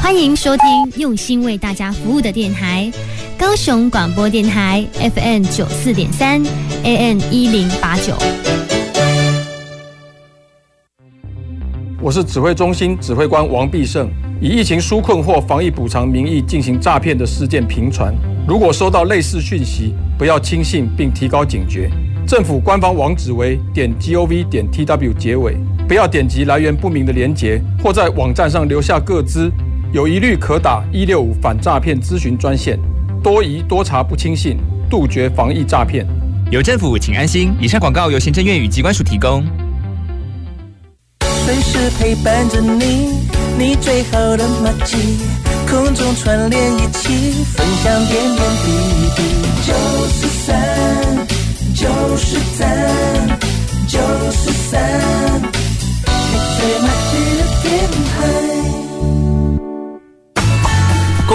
[0.00, 2.90] 欢迎收听用心为大家服务的电台。
[3.42, 6.40] 高雄广播电台 FM 九四点三
[6.84, 8.16] ，AN 一零八九。
[12.00, 14.08] 我是指挥中心指挥官王必胜。
[14.40, 18.14] 以疫情纾困或防疫补偿名义进行诈骗的事件频传，
[18.46, 21.90] 如果收到类似讯息，不要轻信并提高警觉。
[22.24, 25.56] 政府官方网址为点 gov 点 tw 结尾，
[25.88, 29.50] 不要点击来源不明的连结，或在网站上留下个资。
[29.92, 32.78] 有疑虑可打一六五反诈骗咨询专线。
[33.22, 34.56] 多疑多查不轻信，
[34.90, 36.04] 杜绝防疫诈骗。
[36.50, 37.54] 有政府，请安心。
[37.60, 39.44] 以上广告由行政院与机关署提供。
[41.44, 43.20] 随时陪伴着你，
[43.56, 44.96] 你最好的麻吉，
[45.68, 48.70] 空中串联一起，分享点点滴
[49.16, 49.22] 滴。
[49.66, 49.72] 九
[50.08, 51.26] 十三，
[51.74, 53.38] 九十三，
[53.86, 54.00] 九
[54.32, 55.40] 十三，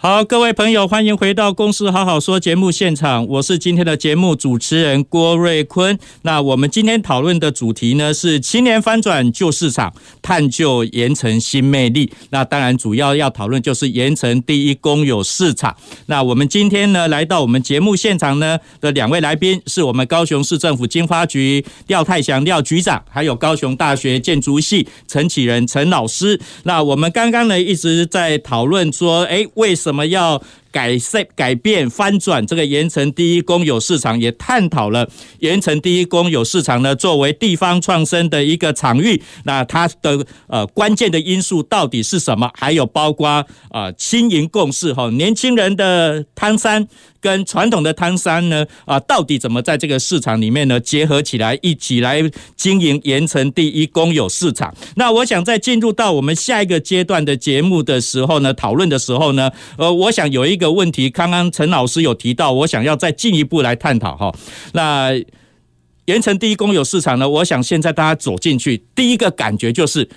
[0.00, 5.98] 好各位朋友，欢迎回到《公司好好说》节目现场，我是今天的节目主持人郭瑞坤。
[6.22, 12.12] 那我们今天讨论的主题呢是“青年翻转旧市场，探究盐城新魅力”。
[12.30, 15.76] 那当然，主要要讨论就是盐城第一公有市场。
[16.06, 26.40] 那我们今天呢来到我们节目现场呢的两位来宾，是我们高雄市政府经发局廖泰祥廖局长，还有高雄大学建筑系陈启仁陈老师。
[26.62, 30.38] 那我们刚刚呢一直在讨论说，哎，为什怎么要
[30.70, 34.18] 改善、改变、翻转这个盐城第一公有市场？
[34.18, 35.08] 也探讨了
[35.40, 42.50] 盐城第一公有市场呢，作为地方创生的一个场域，那它的呃关键的因素到底是什么？
[42.54, 46.88] 还有包括啊青银共识哈，年轻人的汤山。
[47.20, 52.22] 跟传统的汤山呢啊，到底怎么在这个市场里面呢结合起来，一起来
[52.54, 54.72] 经营盐城第一公有市场？
[54.94, 64.34] 那我想在进入到我们下一个阶段的节目的时候呢，讨论的时候呢，呃，我想有一一个问题，刚刚陈老师有提到，我想要再进一步来探讨哈。
[64.72, 65.12] 那
[66.06, 70.08] 盐城第一公有市场呢，我想现在大家走进去，第一个感觉就是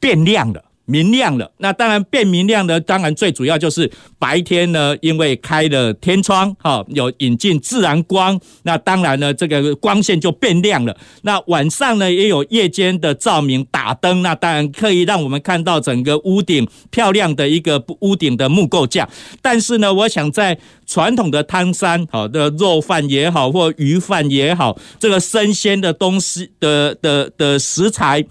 [0.00, 0.64] 变亮了。
[0.92, 10.94] 明亮了，那当然变明亮的，当然最主要就是白天呢，因为开了天窗，哈，有引进自然光，那当然呢，这个光线就变亮了。
[11.22, 19.08] 那晚上呢，也有夜间的照明打灯，那当然可以让我们看到整个屋顶漂亮的一个屋顶的木构架。
[19.40, 28.22] 但是呢，我想在传统的汤山，好的肉饭也好，或鱼饭也好，这个生鲜的东西的的的食材。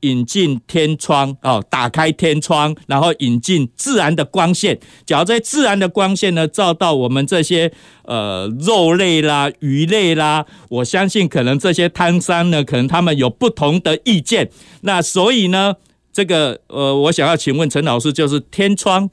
[0.00, 4.78] 引进天窗哦，打开天窗，然后引进自然的光线。
[5.04, 7.72] 假如这自然的光线呢，照到我们这些
[8.04, 14.50] 呃肉类啦、鱼类啦，我相信可能这些摊商呢，可能他们有不同的意见。
[14.82, 15.74] 那所以呢，
[16.12, 19.08] 这个呃，我想要请问陈老师，就是天窗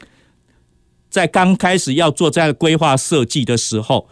[1.10, 4.10] 在刚开始要做这样的规划设计的时候，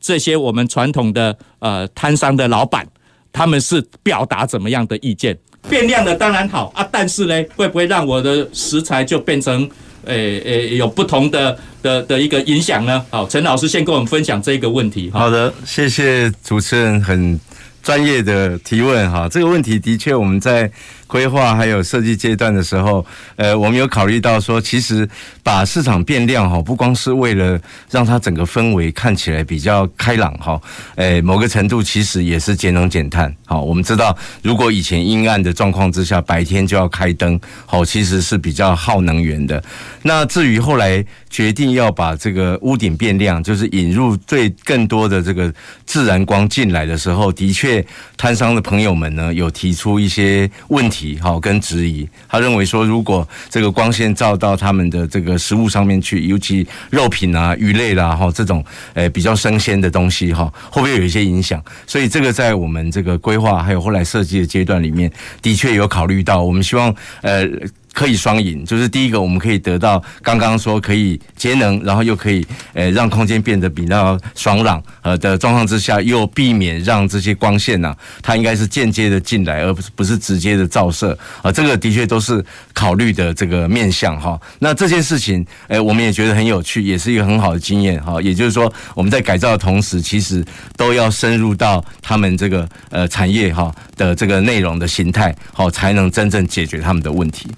[0.00, 2.86] 这些我们传统的呃摊商的老板，
[3.32, 5.38] 他们是表达怎么样的意见？
[5.68, 9.68] 变亮的当然好啊，但是呢，会不会让我的食材就变成，
[10.04, 13.04] 诶、诶、有不同的的的一个影响呢？
[13.10, 15.10] 好，陈老师先跟我们分享这个问题。
[15.12, 17.38] 好的，谢谢主持人很
[17.82, 20.70] 专业的提问哈，这个问题的确我们在
[21.12, 23.04] 规划还有设计阶段的时候，
[23.36, 25.06] 呃，我们有考虑到说，其实
[25.42, 30.58] 把市场变亮哈，不光是为了让它整个氛围看起来比较开朗哈，
[30.94, 33.30] 诶，某个程度其实也是节能减碳。
[33.44, 39.62] 好，我们知道，如果以前阴暗的状况之下，白天就要开灯，好，其实是比较耗能源的。
[40.00, 45.52] 那至于后来决定要把这个屋顶变亮，就是引入最更多的这个
[45.84, 47.84] 自然光进来的时候，的确，
[48.16, 52.08] 摊商的朋友们呢有提出一些问题，好，跟质疑。
[52.28, 61.62] 他认为说，如果这个光线照到他们的这个食物上面去，尤其肉品啊、鱼类啦，哈，这种诶比较生鲜的东西，哈，会不会有一些影响？
[61.86, 66.42] 所以这个在我们这个规划还有后来设计的阶段里面，的确有考虑到。
[66.42, 67.48] 我们希望呃。
[67.92, 84.40] 可以双赢，就是第一个，我们可以得到刚刚说可以节能，然后又可以呃让空间变得比较爽朗呃的状况之下，又避免让这些光线呢，它应该是间接的进来，而不是不是直接的照射啊，这个的确都是考虑的这个面向哈。
[84.58, 88.20] 那这件事情，哎，我们也觉得很有趣，也是一个很好的经验哈。
[88.22, 90.42] 也就是说，我们在改造的同时，其实
[90.76, 97.48] 都要深入到他们这个呃产业哈的这个内容的形态，好，才能真正解决他们的问题。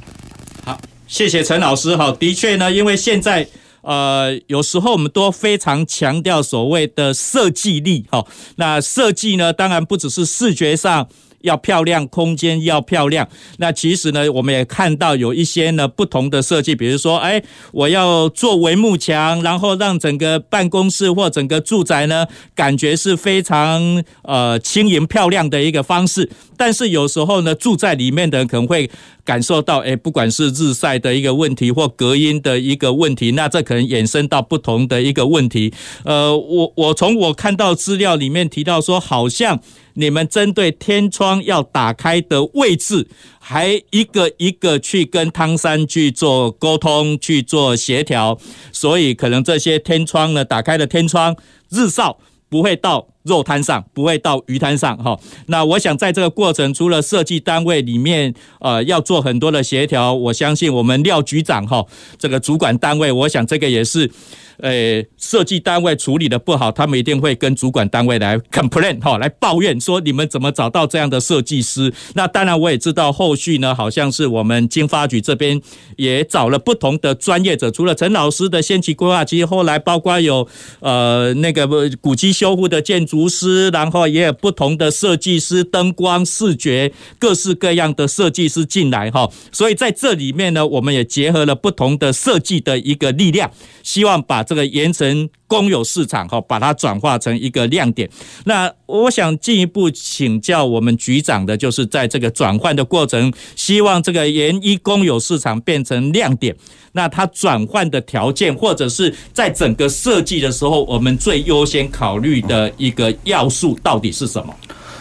[1.07, 3.47] 谢谢陈老师哈，的确呢，因为现在
[3.83, 8.27] 呃，有时候我们都非常强调所谓的设计力哈。
[8.57, 11.07] 那设计呢，当然不只是视觉上
[11.45, 13.29] 要漂亮，空间要漂亮。
[13.59, 17.43] 那其实呢，我们也看到有一些呢不同的设计，比如说，哎，
[17.73, 26.29] 我要做帷幕墙，然后让整个办公室或整个住宅呢，感觉是非常呃轻盈漂亮的一个方式。
[26.57, 28.91] 但是有时候呢，住在里面的人可能会
[29.25, 35.73] 感受到，哎，不管是日晒的一个问题或隔音的一个问题，那这可能衍生到不同的一个问题。
[36.05, 39.61] 呃，我我从我看到资料里面提到说，好像
[39.95, 43.09] 你们针对天窗要打开的位置，
[43.41, 48.39] 还一个一个去跟汤山去做沟通、去做协调，
[48.71, 51.37] 所以可能这些天窗呢，打开的天窗
[51.71, 52.19] 日照
[52.49, 53.09] 不会到。
[53.25, 61.83] 肉摊上不会到鱼摊上哈，那我想在这个过程，除了设计单位里面呃要做很多的协调，我相信我们廖局长哈
[62.19, 64.11] 这个主管单位，我想这个也是。
[64.59, 71.93] 呃，设计单位处理的不好，他们一定会跟主管单位来 complain 哈，来抱怨说你们怎么找到这样的设计师？
[72.15, 75.61] 那当然，我也知道后续呢，好像是我们经发局这边
[75.97, 80.47] 也找了不同的专业者，除了陈老师的先期规划，其实后来包括有
[80.81, 81.67] 呃那个
[82.01, 89.29] 古迹修复的建筑师，然后也有不同的设计师，灯光、视觉各式各样的设计师进来哈。
[89.51, 93.51] 所以在这里面呢，我们也结合了不同的设计的一个力量，
[93.83, 98.09] 希望把这个盐城公有市场哈，把它转化成一个亮点。
[98.45, 106.55] 那我想进一步请教我们局长的，就是在这个转换的过程，希望这个盐一公有市场变成亮点。
[106.93, 114.55] 那它转换的条件，或者是在整个设计的时候，我们最优先考虑的一个要素到底是什么？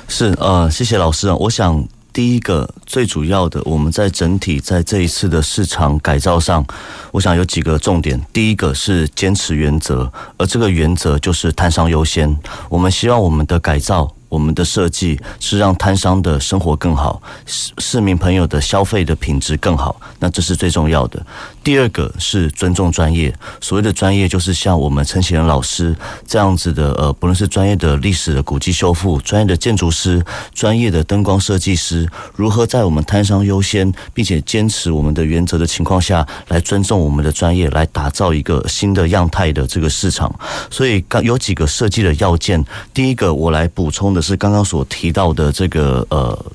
[0.08, 1.86] 是呃，谢谢老师啊，我想。
[2.14, 6.64] 第一个最主要的，我们在整体在这一次的市场改造上，
[7.12, 8.24] 我想有几个重点。
[8.32, 12.38] 第一个是坚持原则，而这个原则就是摊商优先。
[12.70, 14.16] 我们希望我们的改造。
[14.34, 21.24] 我们的设计是让摊商的生活更好，市市民朋友的消费的品质更好，那这是最重要的。
[21.64, 23.32] 第二个是尊重专业，
[23.62, 40.34] 所谓的专业就是像我们陈启仁老师这样子的，呃，不论是专业的历史的古迹修复、专业的建筑师、专业的灯光设计师，如何在我们摊商优先并且坚持我们的原则的情况下来尊重我们的专业，来打造一个新的样态的这个市场。
[40.72, 42.66] 所以刚有几个设计的要件，
[42.96, 44.23] 第一个我来补充的。
[44.24, 46.46] 是刚刚所提到的这个呃。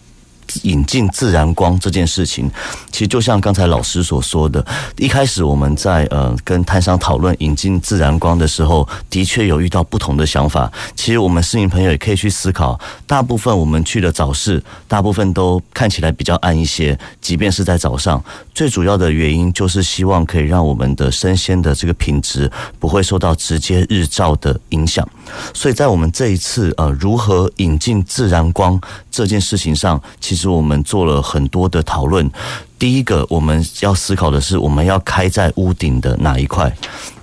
[0.63, 2.51] 引进自然光这件事情，
[2.91, 4.65] 其实就像刚才老师所说的，
[4.97, 10.73] 一开始我们在呃跟摊商讨论引进自然光的时候，的确有遇到不同的想法。
[10.97, 18.23] 其实我们市民朋友也可以去思考，大部分我们去的早市，大部分都看起来比较暗一些，即便是在早上，
[18.55, 25.07] 最主要的原因就是希望可以让我们的生鲜的这个品质不会受到直接日照的影响。
[25.53, 28.81] 所以在我们这一次呃如何引进自然光
[29.11, 30.38] 这件事情上，其实。
[30.39, 32.31] 其实我们做了很多的讨论。
[32.79, 36.73] 第一个我们要思考的是，我们要开在屋顶的哪一块？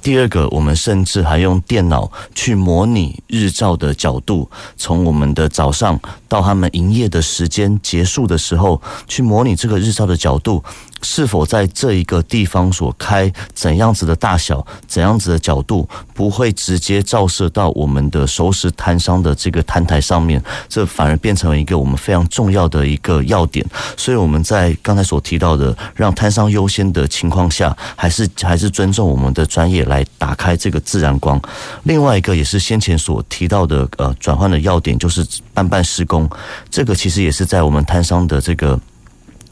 [0.01, 4.47] 第二个，我们甚至还用电脑去模拟日照的角度，
[4.77, 10.63] 从我们的早上到他们营业的时间结束的时候，去模拟这个日照的角度。
[11.01, 20.41] 是否在这一个地方所开怎样子的大小，怎样子的角度，不会直接照射到我们的熟食摊商的这个摊台上面？
[20.67, 23.63] 这反而变成了一个我们非常重要的一个要点。
[23.95, 31.39] 所以我们在刚才所提到到的让摊商优先的情况下，还是还是尊重我们的专业来打开这个自然光。
[31.83, 35.23] 另外一个也是先前所提到的呃转换的要点，就是
[35.53, 36.27] 办办施工。
[36.69, 38.79] 这个其实也是在我们摊商的这个。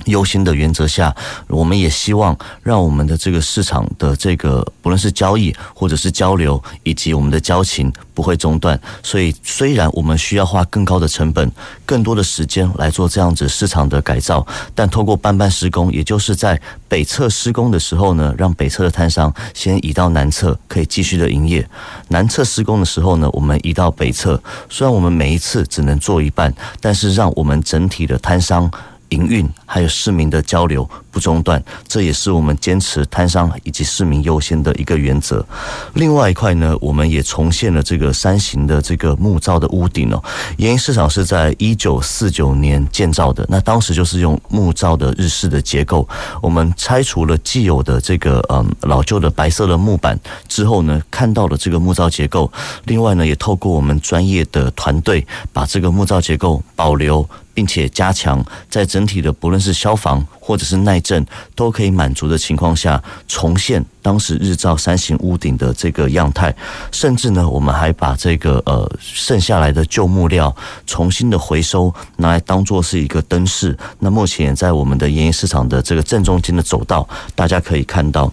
[0.05, 1.15] 优先的原则下，
[1.47, 8.79] 我们也希望让我们的这个市场的这个不论是交易或者是交流，以及我们的交情不会中断。
[9.01, 11.51] 所以，虽然我们需要花更高的成本、
[11.85, 14.45] 更多的时间来做这样子市场的改造，
[14.75, 21.61] 但透过半半施工，也就是在北侧施工的时候呢，让北侧的摊商先移到南侧，可以继续的营业；
[22.09, 24.41] 南侧施工的时候呢，我们移到北侧。
[24.69, 28.69] 虽然我们每一次只能做一半，但是让我们整体的摊商。
[29.13, 35.45] 营运还有市民的交流不中断，这也是我们坚持摊商以及市民优先的一个原则。
[35.93, 40.21] 另外一块呢，我们也重现了这个山形的这个木造的屋顶哦。
[40.57, 46.07] 研一市场是在一九四九年建造的，那当时就是用木造的日式的结构。
[46.41, 52.51] 我们拆除了既有的这个嗯老旧的白色的木板之后呢，看到了这个木造结构。
[52.85, 57.27] 另外呢，也透过我们专业的团队把这个木造结构保留。
[57.53, 61.25] 并且加强在整体的不论是消防或者是耐震
[61.55, 66.53] 都可以满足的情况下，重现当时日照山形屋顶的这个样态。
[66.91, 70.53] 甚至呢，我们还把这个呃剩下来的旧木料
[70.85, 73.77] 重新的回收，拿来当做是一个灯饰。
[73.99, 78.31] 那目前在我们的研一市场的这个正中间的走道，大家可以看到。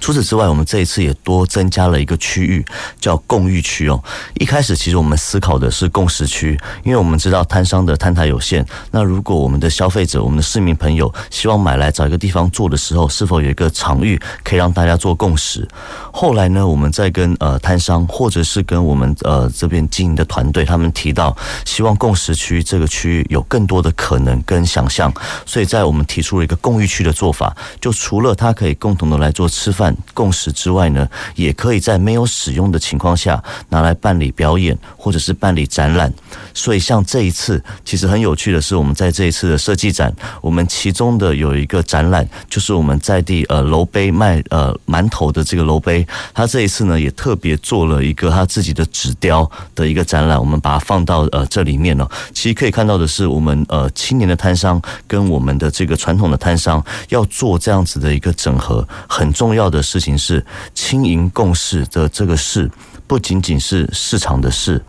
[0.00, 2.64] 除此之外，我们这一次也多增加了一个区域，
[2.98, 4.02] 叫共浴区哦。
[4.34, 8.64] 一开始其实我们思考的是共识区，因为我们知道摊商的摊台有限。
[8.90, 15.68] 那如果我们的消费者、我们的市民朋友希望买来找一个地方坐的时候，是否有一个场域可以让大家做共识？
[16.12, 21.36] 后来呢，我们在跟呃摊商或者是跟我们呃这边经营的团队，他们提到
[21.66, 25.12] 希望共识区这个区域有更多的可能跟想象，
[25.44, 29.89] 所以在我们提出了一个共浴区的做法，就除了它可以共同的来做吃饭。
[30.14, 36.12] 共识之外呢，也可以在没有使用的情况下拿来办理表演或者是办理展览。
[36.54, 52.08] 所以像这一次，其实很有趣的是，我们在这一次的设计展，我们其中的有一个展览，就是我们在地呃楼杯卖呃馒头的这个楼杯，他这一次呢也特别做了一个他自己的纸雕的一个展览，我们把它放到呃这里面了。
[52.32, 59.79] 其实可以看到的是，我们呃青年的摊商跟我们的这个传统的摊商要做这样子的一个整合，很重要的。
[59.82, 62.70] 事情是轻盈共事的这个事，
[63.06, 64.82] 不仅仅是市场的事，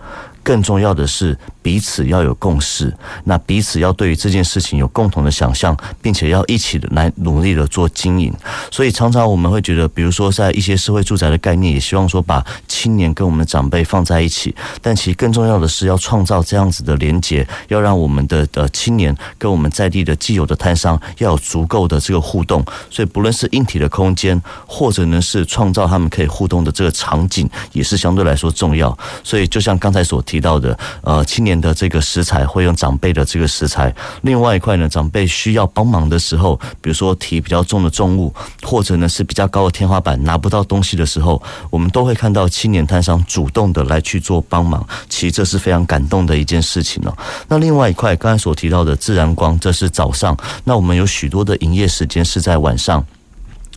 [0.43, 1.37] 更重要的是。
[1.63, 2.91] 彼此要有共识，
[3.25, 8.33] 那彼此要对于这件事情有共同的想象，并且要一起来努力的做经营。
[8.71, 14.55] 所以常常我们会觉得，比如说在一些社会住宅的概念，也希望说把青年跟我们的长辈放在一起。
[14.81, 22.65] 但其实更重要的是要创造这样子的连结，要让我们的呃青年跟我们在地的既有的摊商要有足够的这个互动。
[22.89, 28.97] 所以不论是硬体的空间，或者呢是创造他们可以互动的这个场景，也是相对来说重要。
[29.23, 31.51] 所以就像刚才所提到的，呃，青年。
[31.61, 47.15] 的这个食材会用长辈的这个食材，另外一块呢，长辈需要帮忙的时候，比如说提比较重的重物，或者呢是比较高的天花板拿不到东西的时候，我们都会看到青年摊商主动的来去做帮忙，其实这是非常感动的一件事情哦。
[47.47, 53.05] 那另外一块刚才所提到的自然光，这是早上，那我们有许多的营业时间是在晚上。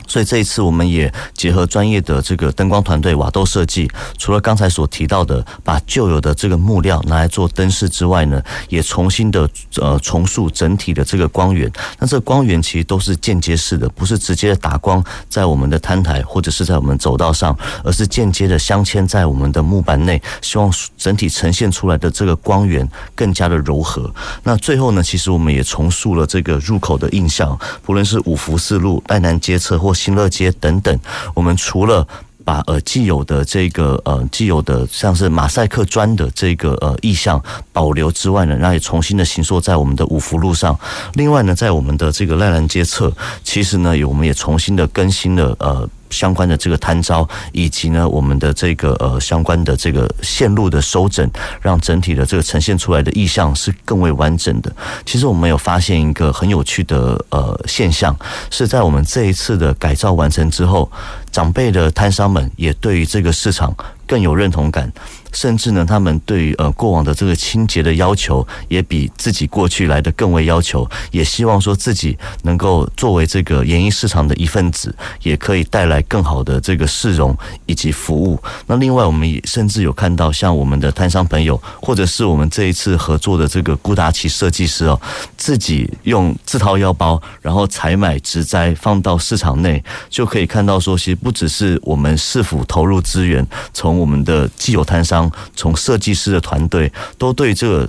[0.07, 11.71] 所以这一次，我们也结合专业的这个灯光团队瓦兜设计，除了刚才所提到的把旧有的这个木料拿来做灯饰之外呢，也重新的呃重塑整体的这个光源。
[11.99, 24.13] 那这光源其实都是间接式的，不是直接打光在我们的摊台或者是在我们走道上，而是间接的镶嵌在我们的木板内，希望整体呈现出来的这个光源更加的柔和。
[24.43, 30.99] 那最后呢，其实我们也重塑了这个入口的印象，不论是五福四路、赖南街侧或新乐街等等，
[31.35, 32.07] 我们除了
[32.45, 37.43] 把呃既有的这个呃既有的像是马赛克砖的这个呃意象
[37.73, 40.79] 保留之外呢，然后也重新的形塑在我们的五福路上。
[41.15, 43.11] 另外呢，在我们的这个赖兰街侧，
[43.43, 45.89] 其实呢，我们也重新的更新了呃。
[46.15, 51.29] 相关的这个摊招，以及呢我们的这个呃相关的这个线路的收整，
[51.61, 54.73] 让整体的这个呈现出来的意向是更为完整的。
[55.05, 58.17] 其实我们有发现一个很有趣的呃现象，
[58.51, 60.91] 是在我们这一次的改造完成之后，
[61.33, 63.75] 长辈的摊商们也对于这个市场
[64.07, 64.91] 更有认同感。
[65.35, 78.41] 甚至呢，他们对于呃过往的这个清洁的要求，也比自己过去来的更为要求，也希望说自己能够作为这个演艺市场的一份子，也可以带来更好的这个市容以及服务。
[78.67, 85.01] 那另外，我们也甚至有看到像我们的摊商朋友，或者是我们这一次合作的这个顾达奇设计师哦，
[85.37, 95.24] 自己用自掏腰包，然后采买植栽放到市场内，就可以看到说，其实不只是我们市府投入资源，从我们的既有摊商。
[95.55, 97.89] 从设计师的团队都对这个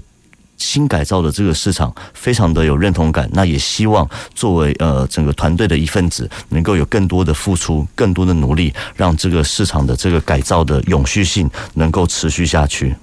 [0.58, 12.96] 新改造的这个市场非常的有认同感，那也希望作为呃整个团队的一份子，能够有更多的付出，更多的努力，让这个市场的这个改造的永续性能够持续下去。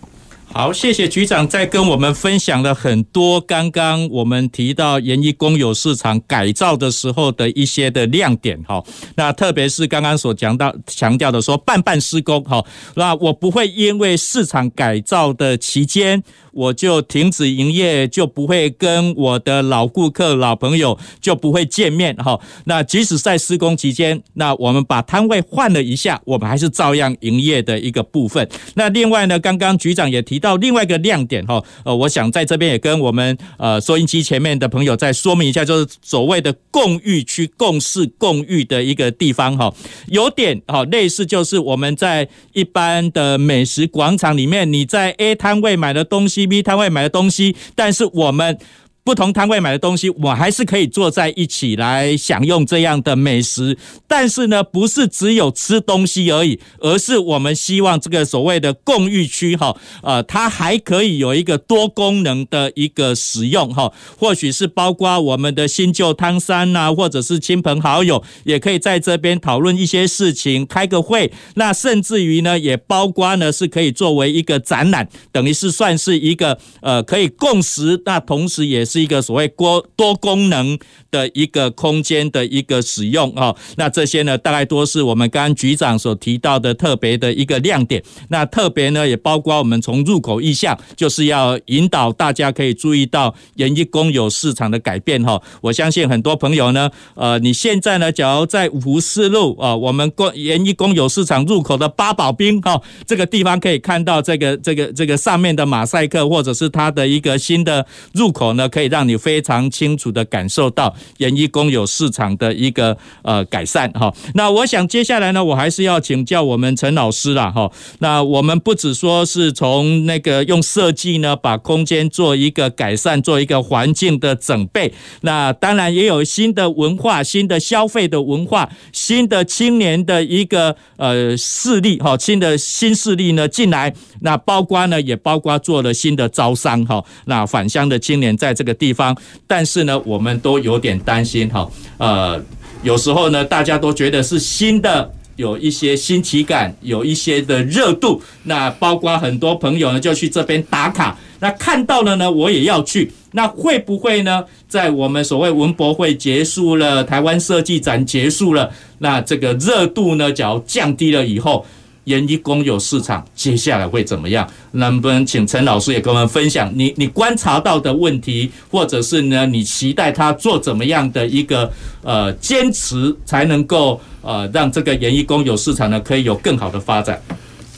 [0.55, 8.85] 好，谢谢局长在跟我们分享了很多刚刚我们提到研一公有市场改造的时候的一些的亮点哈。
[9.17, 12.63] 那特别是刚刚所讲到强调的说半半施工哈，
[12.97, 16.23] 那我不会因为市场改造的期间。
[16.55, 22.39] 我就停止营业，就不会跟我的老顾客、老朋友就不会见面哈。
[22.67, 28.47] 那即使在施工期间，那我们把摊位换了一下，我们还是照样营业的一个部分。
[28.75, 39.73] 那另外呢，刚刚局长也提到另外一个亮点哈，呃，我想在这边也跟我们呃收音机前面的朋友再说明一下，就是所谓的共浴区、共事共浴的一个地方哈，
[40.09, 46.43] 有点哈类似，就是我们在一般的美食广场里面，你在 A 摊位买的东西。
[46.47, 48.59] B 摊位买的东西，但是我们。
[49.05, 53.77] 不同摊位买的东西，我还是可以坐在一起来享用这样的美食。
[54.07, 63.93] 但是呢，不是只有吃东西而已，而是我们希望这个所谓的共浴区哈，呃，它还可以有一个多功能的一个使用哈。
[64.17, 71.33] 或许是包括我们的新旧汤山呐，或者是亲朋好友也可以在这边讨论一些事情，开个会。
[71.57, 78.01] 那甚至于呢，也包括呢是可以作为一个展览，等于是算是一个呃可以共识。
[78.05, 79.03] 那同时也是。
[79.03, 80.79] 一个所谓多多功能
[81.11, 88.01] 的一个空间的一个使用啊，那这些呢，大概都是我们刚刚局长所提到的特别的一个亮点。
[88.29, 95.43] 那特别呢，也包括我们从入口意向，就是要引导大家可以注意到研一公有市场的改变哈。
[95.63, 108.82] 我相信很多朋友呢，呃，你现在呢，假如在五福四路啊，我们公研一公有市场入口的八宝冰哈，这个地方可以看到这个这个这个上面的马赛克，或者是它的一个新的入口呢，可以。
[108.83, 114.13] 可以让你非常清楚的感受到演艺公有市场的一个呃改善哈。
[114.35, 117.71] 那我想接下来呢，我还是要请教我们陈老师啦哈。
[118.01, 124.93] 那我们不只说是从那个用设计呢，把空间做一个改善，做一个环境的整备。
[125.21, 133.95] 那当然也有新的文化、新的消费的文化、新的青年的一个呃势力哈，新的新势力呢进来。
[134.23, 137.05] 那包括呢，也包括做了新的招商哈。
[137.27, 138.72] 那返乡的青年在这个。
[138.75, 139.17] 地方，
[139.47, 141.69] 但是呢，我们都有点担心哈。
[141.99, 142.43] 呃，
[142.83, 148.23] 有时候呢，大家都觉得是新的，有一些新奇感，有一些的热度。
[148.45, 151.17] 那包括很多朋友呢，就去这边打卡。
[151.41, 153.13] 那看到了呢，我也要去。
[153.33, 161.65] 那会不会呢，在我们所谓文博会结束了，台湾设计展结束了，那这个热度呢，假如降低了以后？
[162.05, 164.49] 研一公有市场接下来会怎么样？
[164.73, 171.71] 能不能请陈老师也跟我们分享你你观察到的问题，或者是呢，你期待他做怎么样的一个
[172.03, 177.21] 呃坚持，才能够呃让这个研一公有市场呢可以有更好的发展？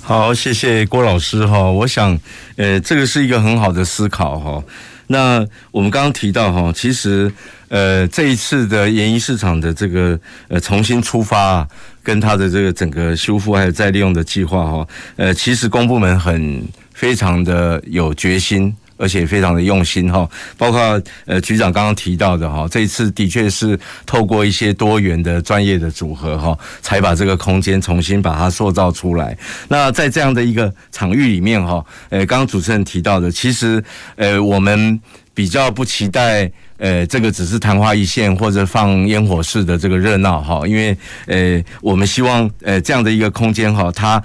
[0.01, 1.71] 好，谢谢郭老师哈。
[1.71, 2.19] 我想，
[2.57, 4.63] 呃，这个是一个很好的思考哈。
[5.09, 7.31] 那我们刚刚提到哈，其实
[7.69, 10.19] 呃这一次的研一市场的这个
[10.49, 11.69] 呃重新出发。
[12.05, 14.87] 跟他的这个整个修复还有再利用的计划哈，
[15.17, 20.29] 呃，其实公部门很非常的有决心，而且非常的用心哈。
[20.59, 29.37] 包括呃局长刚刚提到的哈，这一次的确是透过一些多元的专业的组合哈，才把这个空间重新把它塑造出来。
[29.69, 33.83] 那在这样的一个场域里面哈，呃，刚刚主持人提到的，其实
[34.17, 35.01] 呃我们
[35.33, 36.53] 比较不期待。
[36.77, 40.97] 呃，这个只是昙花一现或者放烟火式的这个热闹哈，因为
[41.27, 44.23] 呃，我们希望呃这样的一个空间哈，它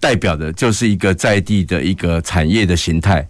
[0.00, 3.26] 代表的就是一个在地的一个产业的形态，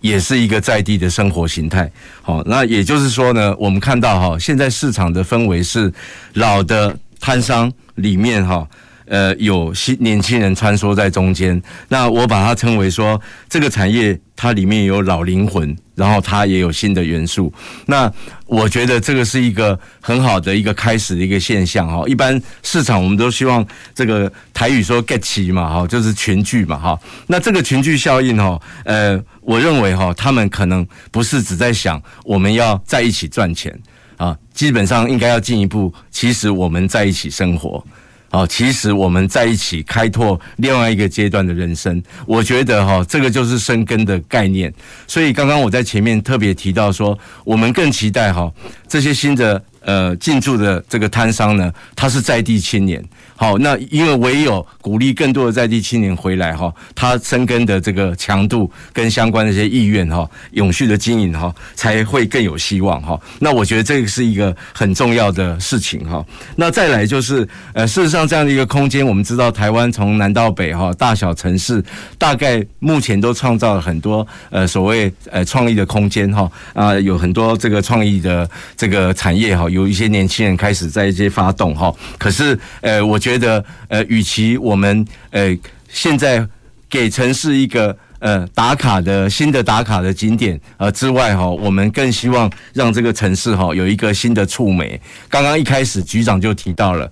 [0.00, 1.90] 也是一个在地的生活形态。
[2.20, 5.92] 好，那也就是说呢，我们看到哈，现在市场的氛围是
[6.34, 8.66] 老的摊商里面哈。
[9.10, 17.52] 呃，有新年轻人穿梭在中间，那我把它称为说，这个产业它里面有老灵魂，然后它也有新的元素。
[17.86, 18.08] 那
[18.46, 22.04] 我觉得这个是一个很好的一个开始的一个现象哈。
[22.06, 26.96] 一般市场我们都希望这个台语说 get 齐嘛哈，就是群聚嘛哈。
[27.26, 33.76] 那这个群聚效应哈，呃，我认为哈，他们可能不是只在想我们要在一起赚钱
[34.16, 37.84] 啊，基本上应该要进一步，其实我们在一起生活。
[38.30, 44.72] 哦，其实我们在一起开拓另外一个阶段的人生，我觉得哈，这个就是生根的概念。
[45.06, 48.52] 所以刚刚我在前面特别提到说，我们更期待哈
[48.88, 49.62] 这些新的。
[49.80, 53.02] 呃，进驻的这个摊商呢，他是在地青年。
[53.36, 63.18] 好，那因为唯有鼓励更多的在地青年回来哈，他生根的这个强度跟相关的一些意愿哈，永续的经营哈，才会更有希望哈。
[63.38, 66.22] 那我觉得这个是一个很重要的事情哈。
[66.56, 71.82] 那再来就是，呃，事实上这样的一个空间，我们知道台湾从南到北哈，大小城市
[72.18, 79.69] 大概目前都创造了很多呃所谓呃创意的空间哈啊，有很多这个创意的这个产业哈。
[79.70, 85.56] 有一些年轻人开始在一些发动哈，可是呃，我觉得呃，与其我们呃
[85.88, 86.46] 现在
[86.88, 95.00] 给城市一个呃打卡的新的打卡的景点呃之外哈，我们更希望让这个城市哈有一个新的触媒。
[95.28, 97.10] 刚刚一开始局长就提到了，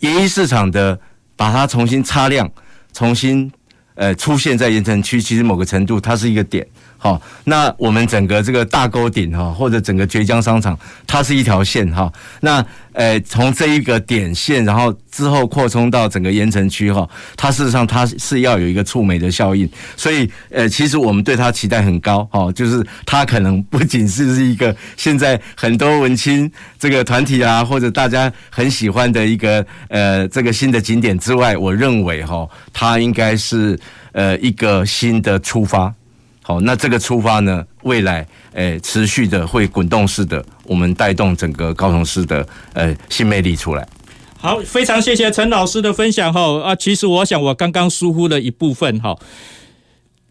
[0.00, 0.98] 演艺市场的
[1.36, 2.50] 把它重新擦亮，
[2.92, 3.50] 重新
[3.94, 6.66] 呃出现在盐城区，其实某个程度它是一个点。
[7.04, 10.74] 好，那我们整个这个大沟顶哈，或者整个绝江商场，
[11.06, 12.10] 它是一条线哈。
[12.40, 19.68] 那呃，从这一个点线，然后之后扩充到整个盐城区哈，它事实上它是要有一个触媒的效应。
[19.98, 33.78] 所以呃，其实我们对它期待很高哈，就是它可能不仅是是一个现在很多文青这个团体啊，或者大家很喜欢的一个呃这个新的景点之外，我认为哈，它应该是
[34.12, 35.92] 呃一个新的出发。
[36.46, 43.88] 好，那这个出发呢，未来诶、持续的会滚动式的，我们带动整个高雄市的呃新魅力出来。
[44.36, 49.16] 好，非常谢谢陈老师的分享哈啊，其实我想我刚刚疏忽了一部分哈，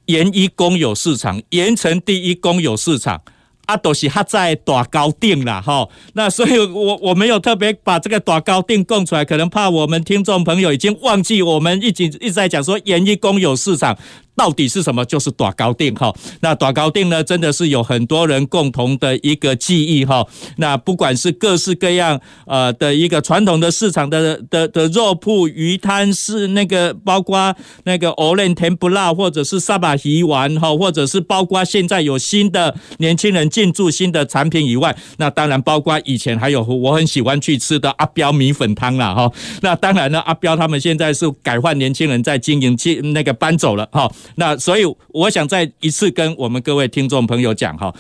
[0.05, 3.23] 盐一公有市场，盐埕第一公有市场。
[3.65, 5.87] 啊，都是他在打高定啦，哈。
[6.15, 13.97] 那所以我我没有特别把这个打高定供出来，可能怕我们听众朋友已经忘记，我们一直一直在讲说盐一公有市场
[14.35, 16.13] 到底是什么，就是短高定哈。
[16.41, 20.25] 那短高定呢，真的是有很多人共同的一个记忆哈。
[20.57, 27.55] 那不管是各式各样呃的一个传统的市场的的的肉铺、鱼摊，是那个包括
[27.85, 33.49] 那个欧练甜不辣，或者是沙巴鱼丸哈，或者是包括现在有新的年轻人。
[33.53, 39.31] 进驻新的产品以外，那当然包括以前还有我很喜欢去吃的阿彪米粉汤了哈。
[39.61, 44.11] 那当然呢，阿彪他们现在是改换年轻人在经营，去那个搬走了哈。
[44.35, 47.93] 那所以我想再一次跟我们各位听众朋友讲哈。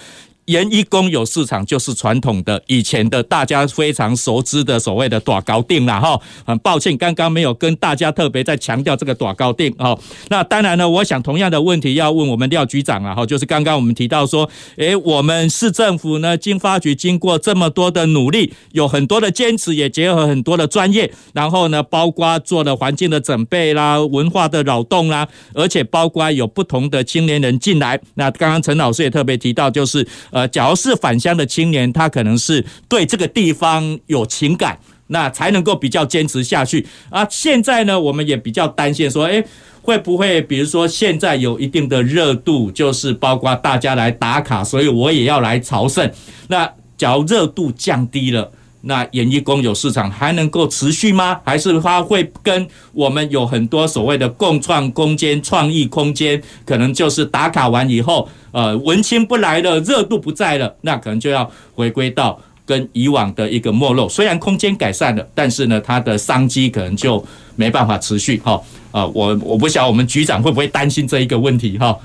[0.45, 9.97] 盐一公有市场就是传统的以前的大家非常熟知的所谓的短高定了哈，很抱歉刚刚没有跟大家特别在强调这个短高定哈。
[10.27, 27.97] 那当然呢，我想同样的问题要问我们廖局长啊哈，就是刚刚我们提到说，诶，我们市政府呢，经发局经过这么多的努力，有很多的坚持，也结合很多的专业，然后呢，包括做了环境的准备啦，文化的扰动啦，而且包括有不同的青年人进来。
[28.15, 30.05] 那刚刚陈老师也特别提到，就是。
[30.33, 37.25] 呃，假如是返乡的青年，他可能是对这个地方有情感，那才能够比较坚持下去啊。
[37.29, 39.45] 现在呢，我们也比较担心说，诶，
[39.83, 46.11] 会不会比如说现在有一定的热度，就是包括大家来打卡，所以我也要来朝圣。
[46.47, 46.67] 那
[46.97, 48.51] 假如热度降低了，
[48.85, 51.39] 那演艺公有市场还能够持续吗？
[51.45, 58.27] 还是它会跟我们有很多所谓的共创空间、创意空间，可能就是打卡完以后。
[58.51, 64.07] 呃，文青不来了，热度不在了，那可能就要回归到跟以往的一个没落。
[64.07, 67.25] 虽然空间改善了，但是呢，它的商机可能就
[67.55, 68.37] 没办法持续。
[68.43, 68.61] 哈，
[68.91, 71.77] 啊，我我不晓得我们局长会不会担心这一个问题？
[71.77, 71.97] 哈。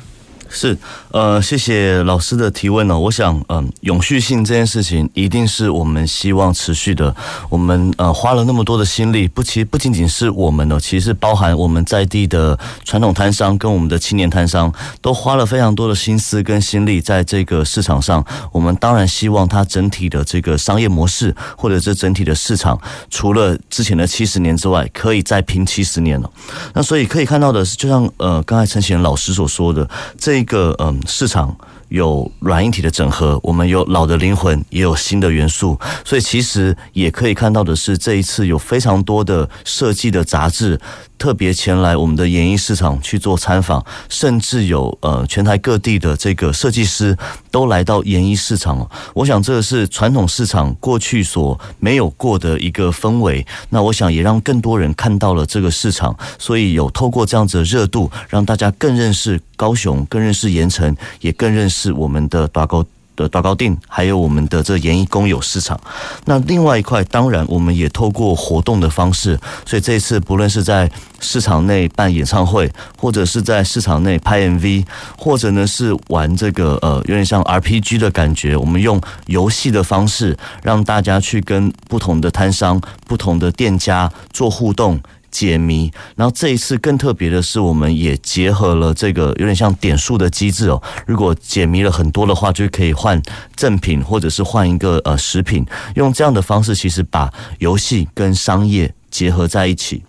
[0.51, 0.77] 是，
[1.11, 2.99] 呃，谢谢老师的提问呢。
[2.99, 7.15] 我想，嗯、永续性这件事情一定是我们希望持续的。
[7.51, 14.73] 我们呃花了那么多的心力，不其实不仅仅是我们呢，其实包含我们在地的传统摊商跟我们的青年摊商，
[15.03, 18.25] 都花了非常多的心思跟心力在这个市场上。
[18.51, 22.81] 我们当然希望它整体的这个商业模式，或者是整体的市场，
[23.11, 26.31] 除了之前的七十年之外，可以再拼七十年了。
[26.73, 29.87] 那所以可以看到的是，就像呃刚才陈贤老师所说的
[30.19, 30.38] 这。
[30.39, 31.55] 一个嗯，市场
[31.89, 40.80] 有软硬体的整合，我们有老的灵魂，也有新的元素，所以其实也可以看到的是，这一次有非常多的设计的杂志
[41.19, 47.16] 特别前来我们的演艺市场去做参访，甚至有呃全台各地的这个设计师
[47.51, 48.89] 都来到演艺市场。
[49.12, 53.45] 我想这个是传统市场过去所没有过的一个氛围。
[53.71, 61.93] 那我想也让更多人看到了这个市场，所以有透过这样子的热度，让大家更认识高雄，更认识盐城，也更认识。
[61.93, 62.85] 我们的大高
[63.19, 65.79] 的大高定，还有我们的这演艺公有市场。
[66.25, 70.91] 那另外一块，当然我们也透过活动的方式，所以这一次不论是在
[71.21, 74.87] 市场内办演唱会，或者是在市场内拍 MV，
[75.19, 85.01] 或者呢是玩这个呃有点像 RPG 的感觉，我们用游戏的方式让大家去跟不同的摊商、不同的店家做互动。
[85.31, 90.83] 解谜，然后这一次更特别的是，我们也结合了这个有点像点数的机制哦。
[91.07, 93.20] 如果解谜了很多的话，就可以换
[93.55, 95.64] 赠品，或者是换一个呃食品。
[95.95, 100.03] 用这样的方式，其实把游戏跟商业结合在一起。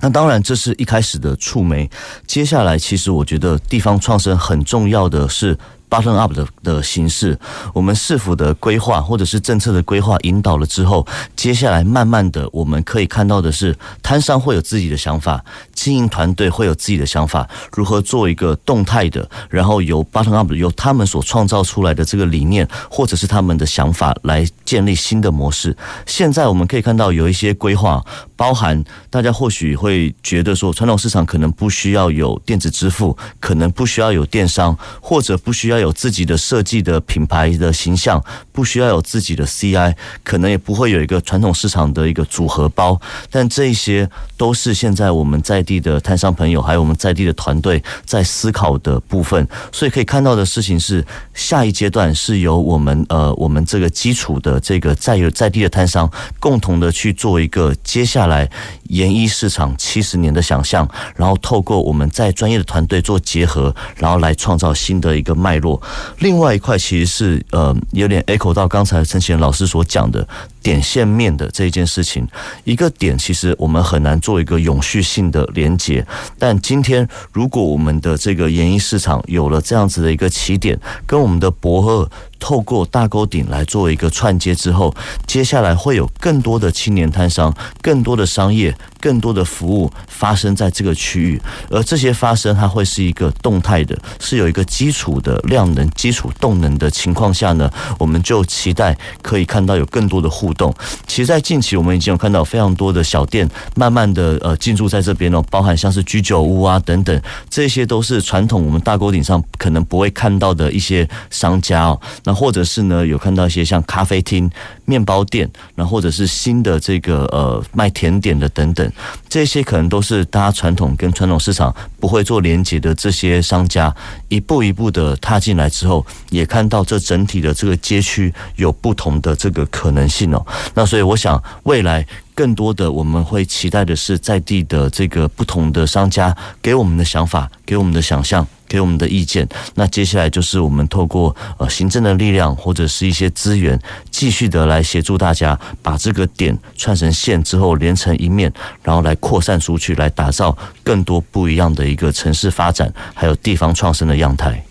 [0.00, 1.90] 那当然，这是一开始的触媒。
[2.26, 5.58] 接下来，其实我觉得地方创生很重要的是。
[5.90, 7.36] Bottom up 的的形式，
[7.74, 25.76] 我们市府的规划或者是政策的规划引导了之后，接下来慢慢的我们可以看到的是，摊商会有自己的想法，经营团队会有自己的想法，如何做一个动态的，然后由 Bottom up 由他们所创造出来的这个理念或者是他们的想法来建立新的模式。
[26.06, 28.00] 现在我们可以看到有一些规划，
[28.36, 28.80] 包含
[29.10, 35.79] 大家或许会觉得说，传统市场可能不需要有电子支付，可能不需要有电商，或者不需要。
[35.80, 38.22] 有自己的设计的品牌的形象，
[38.52, 43.00] 不需要有自己的 CI，可能也不会有一个传统市场的一个组合包，
[43.30, 49.46] 但这一些都是现在我们在地的摊商朋友，还有我们在地的团队在思考的部分。
[49.72, 51.04] 所以可以看到的事情是，
[51.34, 58.48] 下一阶段是由我们呃我们这个基础的这个在有在地的摊商共同的去做一个接下来
[58.84, 65.69] 研一市场七十年的想象，然后透过我们在专业的团队做结合，然后来创造新的一个脉络。
[66.18, 70.26] 另外一块其实是呃有点 echo 到刚才陈启仁老师所讲的
[70.62, 72.26] 点线面的这一件事情。
[72.64, 76.06] 一个点其实我们很难做一个永续性的连接，
[76.38, 84.94] 但今天如果我们的这个演艺市场有了这样子的一个起点，跟我们的博二透过大沟顶来做一个串接之后，
[85.26, 95.38] 接下来会有更多的青年摊商、更多的商业、更多的服务发生在这个区域，而这些发生它会是一个动态的，是有一个基础的。
[95.50, 100.74] 量能基础动能的情况下呢，我们就期待可以看到有更多的互动。
[101.06, 112.00] 其实，在近期我们已经有看到非常多的小店慢慢的呃进驻在这边哦，包含像是居酒屋啊等等，这些都是传统我们大锅顶上可能不会看到的一些商家哦。
[112.24, 114.50] 那或者是呢，有看到一些像咖啡厅、
[114.90, 118.92] 面包店，然后或者是新的这个呃卖甜点的等等，
[119.28, 123.92] 这些可能都是大家传统跟传统市场不会做连接的这些商家，
[124.28, 125.40] 一步一步的踏。
[125.40, 130.46] 进来之后，也看到这整体的这个街区有不同的这个可能性哦。
[130.74, 132.06] 那所以我想，未来
[132.40, 139.46] 更多的我们会期待的是在地的这个不同的商家给我们的想法，给我们的想象，给我们的意见。
[139.74, 143.78] 那接下来就是我们透过呃行政的力量或者是一些资源，
[144.10, 148.50] 继续的来协助大家把这个点串成线之后连成一面，
[148.82, 154.64] 然后来扩散出去，来打造更多不一样的一个城市发展，还有地方创生的样态。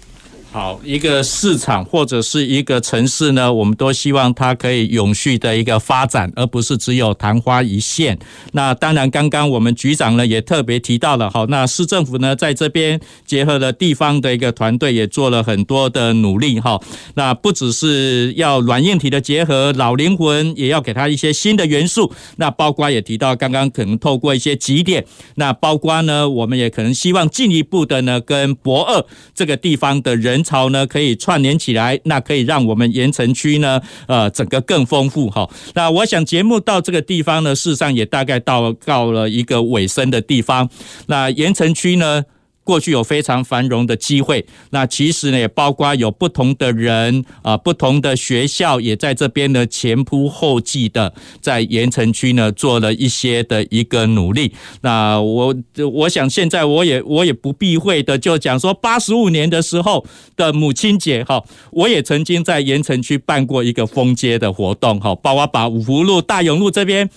[0.52, 8.18] 好，一个市场或者是一个城市呢，我们都希望它可以永续的一个发展，而不是只有昙花一现。
[8.54, 16.82] 那当然，刚刚我们局长呢也特别提到了，好，那市政府呢在这边结合了地方的一个团队，也做了很多的努力，哈。
[17.14, 22.12] 那不只是要软硬体的结合，老灵魂也要给它一些新的元素。
[22.38, 30.39] 那包括也提到，刚刚可能透过一些几点，那包括呢，我们也可能希望进一步的呢，跟博二这个地方的人。
[30.44, 35.50] 潮呢可以串联起来，那可以让我们盐城区呢，呃，整个更丰富哈。
[35.74, 40.70] 那我想节目到这个地方呢，事实上也大概到到了一个尾声的地方。
[41.08, 42.24] 那盐城区呢，
[42.70, 51.12] 过去有非常繁荣的机会，那其实呢也包括有不同的人啊，不同的学校也在这边呢前仆后继的
[51.42, 54.54] 在盐城区呢做了一些的一个努力。
[54.82, 55.56] 那我
[55.94, 60.06] 我想现在我也我也不避讳的就讲说，八十五年的时候
[60.36, 67.10] 的母亲节哈，我也曾经在盐城区办过一个封街的活动哈，包括把五福路、大勇路这边。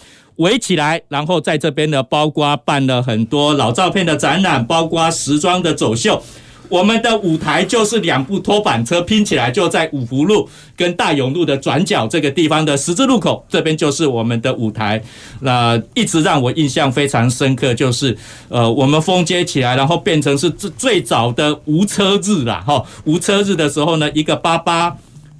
[0.42, 6.20] 围起来，然后在这边呢，包括办了很多老照片的展览，包括时装的走秀。
[6.68, 15.02] 我们的舞台就是两部拖板车拼起来，就在五福路跟大勇路的转角这个地方的十字路口，这边就是我们的舞台。
[15.40, 18.16] 那一直让我印象非常深刻，就是
[18.48, 24.96] 呃，我们封街起来，然后变成是最最早的无车日啦，哈，无车日的时候呢，一个爸爸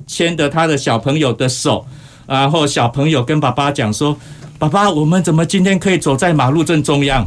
[0.07, 1.87] 牵着他的小朋友的手，
[2.27, 4.15] 然后小朋友跟爸爸讲说
[4.63, 7.27] ：“爸爸，我们怎么今天可以走在马路正中央？”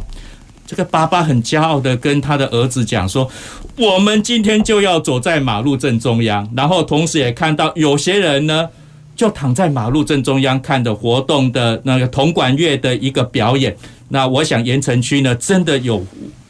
[0.66, 3.30] 这个爸爸很骄傲的跟他的儿子讲说
[3.76, 8.66] ：“我们今天就要走在马路正中央。”然后同时也看到有些人呢，
[9.14, 13.76] 就躺在马路正中央看的活动的那个铜管乐的一个表演。
[14.08, 16.02] 那我想盐城区呢，真的有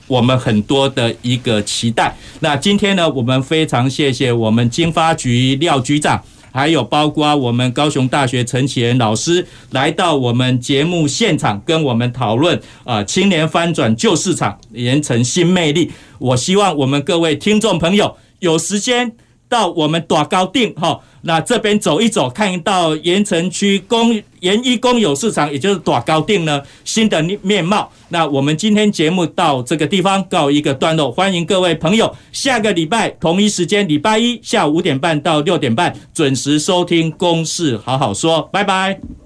[0.07, 2.14] 我们很多的一个期待。
[2.39, 6.22] 那今天呢，我们非常谢谢我们经发局廖局长。
[6.57, 15.93] 还有包括我们高雄大学陈启仁老师来到我们节目现场，跟我们讨论啊，青年翻转旧市场，延承新魅力。
[16.19, 19.13] 我希望我们各位听众朋友有时间。
[19.49, 27.91] 到我们大高定哈，那这边走一走，看到盐城区公盐一公有市场，也就是大高定呢新的面貌。
[28.11, 39.26] 那我们今天节目到这个地方告一个段落，欢迎各位朋友下个礼拜同一时间，礼拜一下午五点半到六点半准时收听《公事好好说》，拜拜。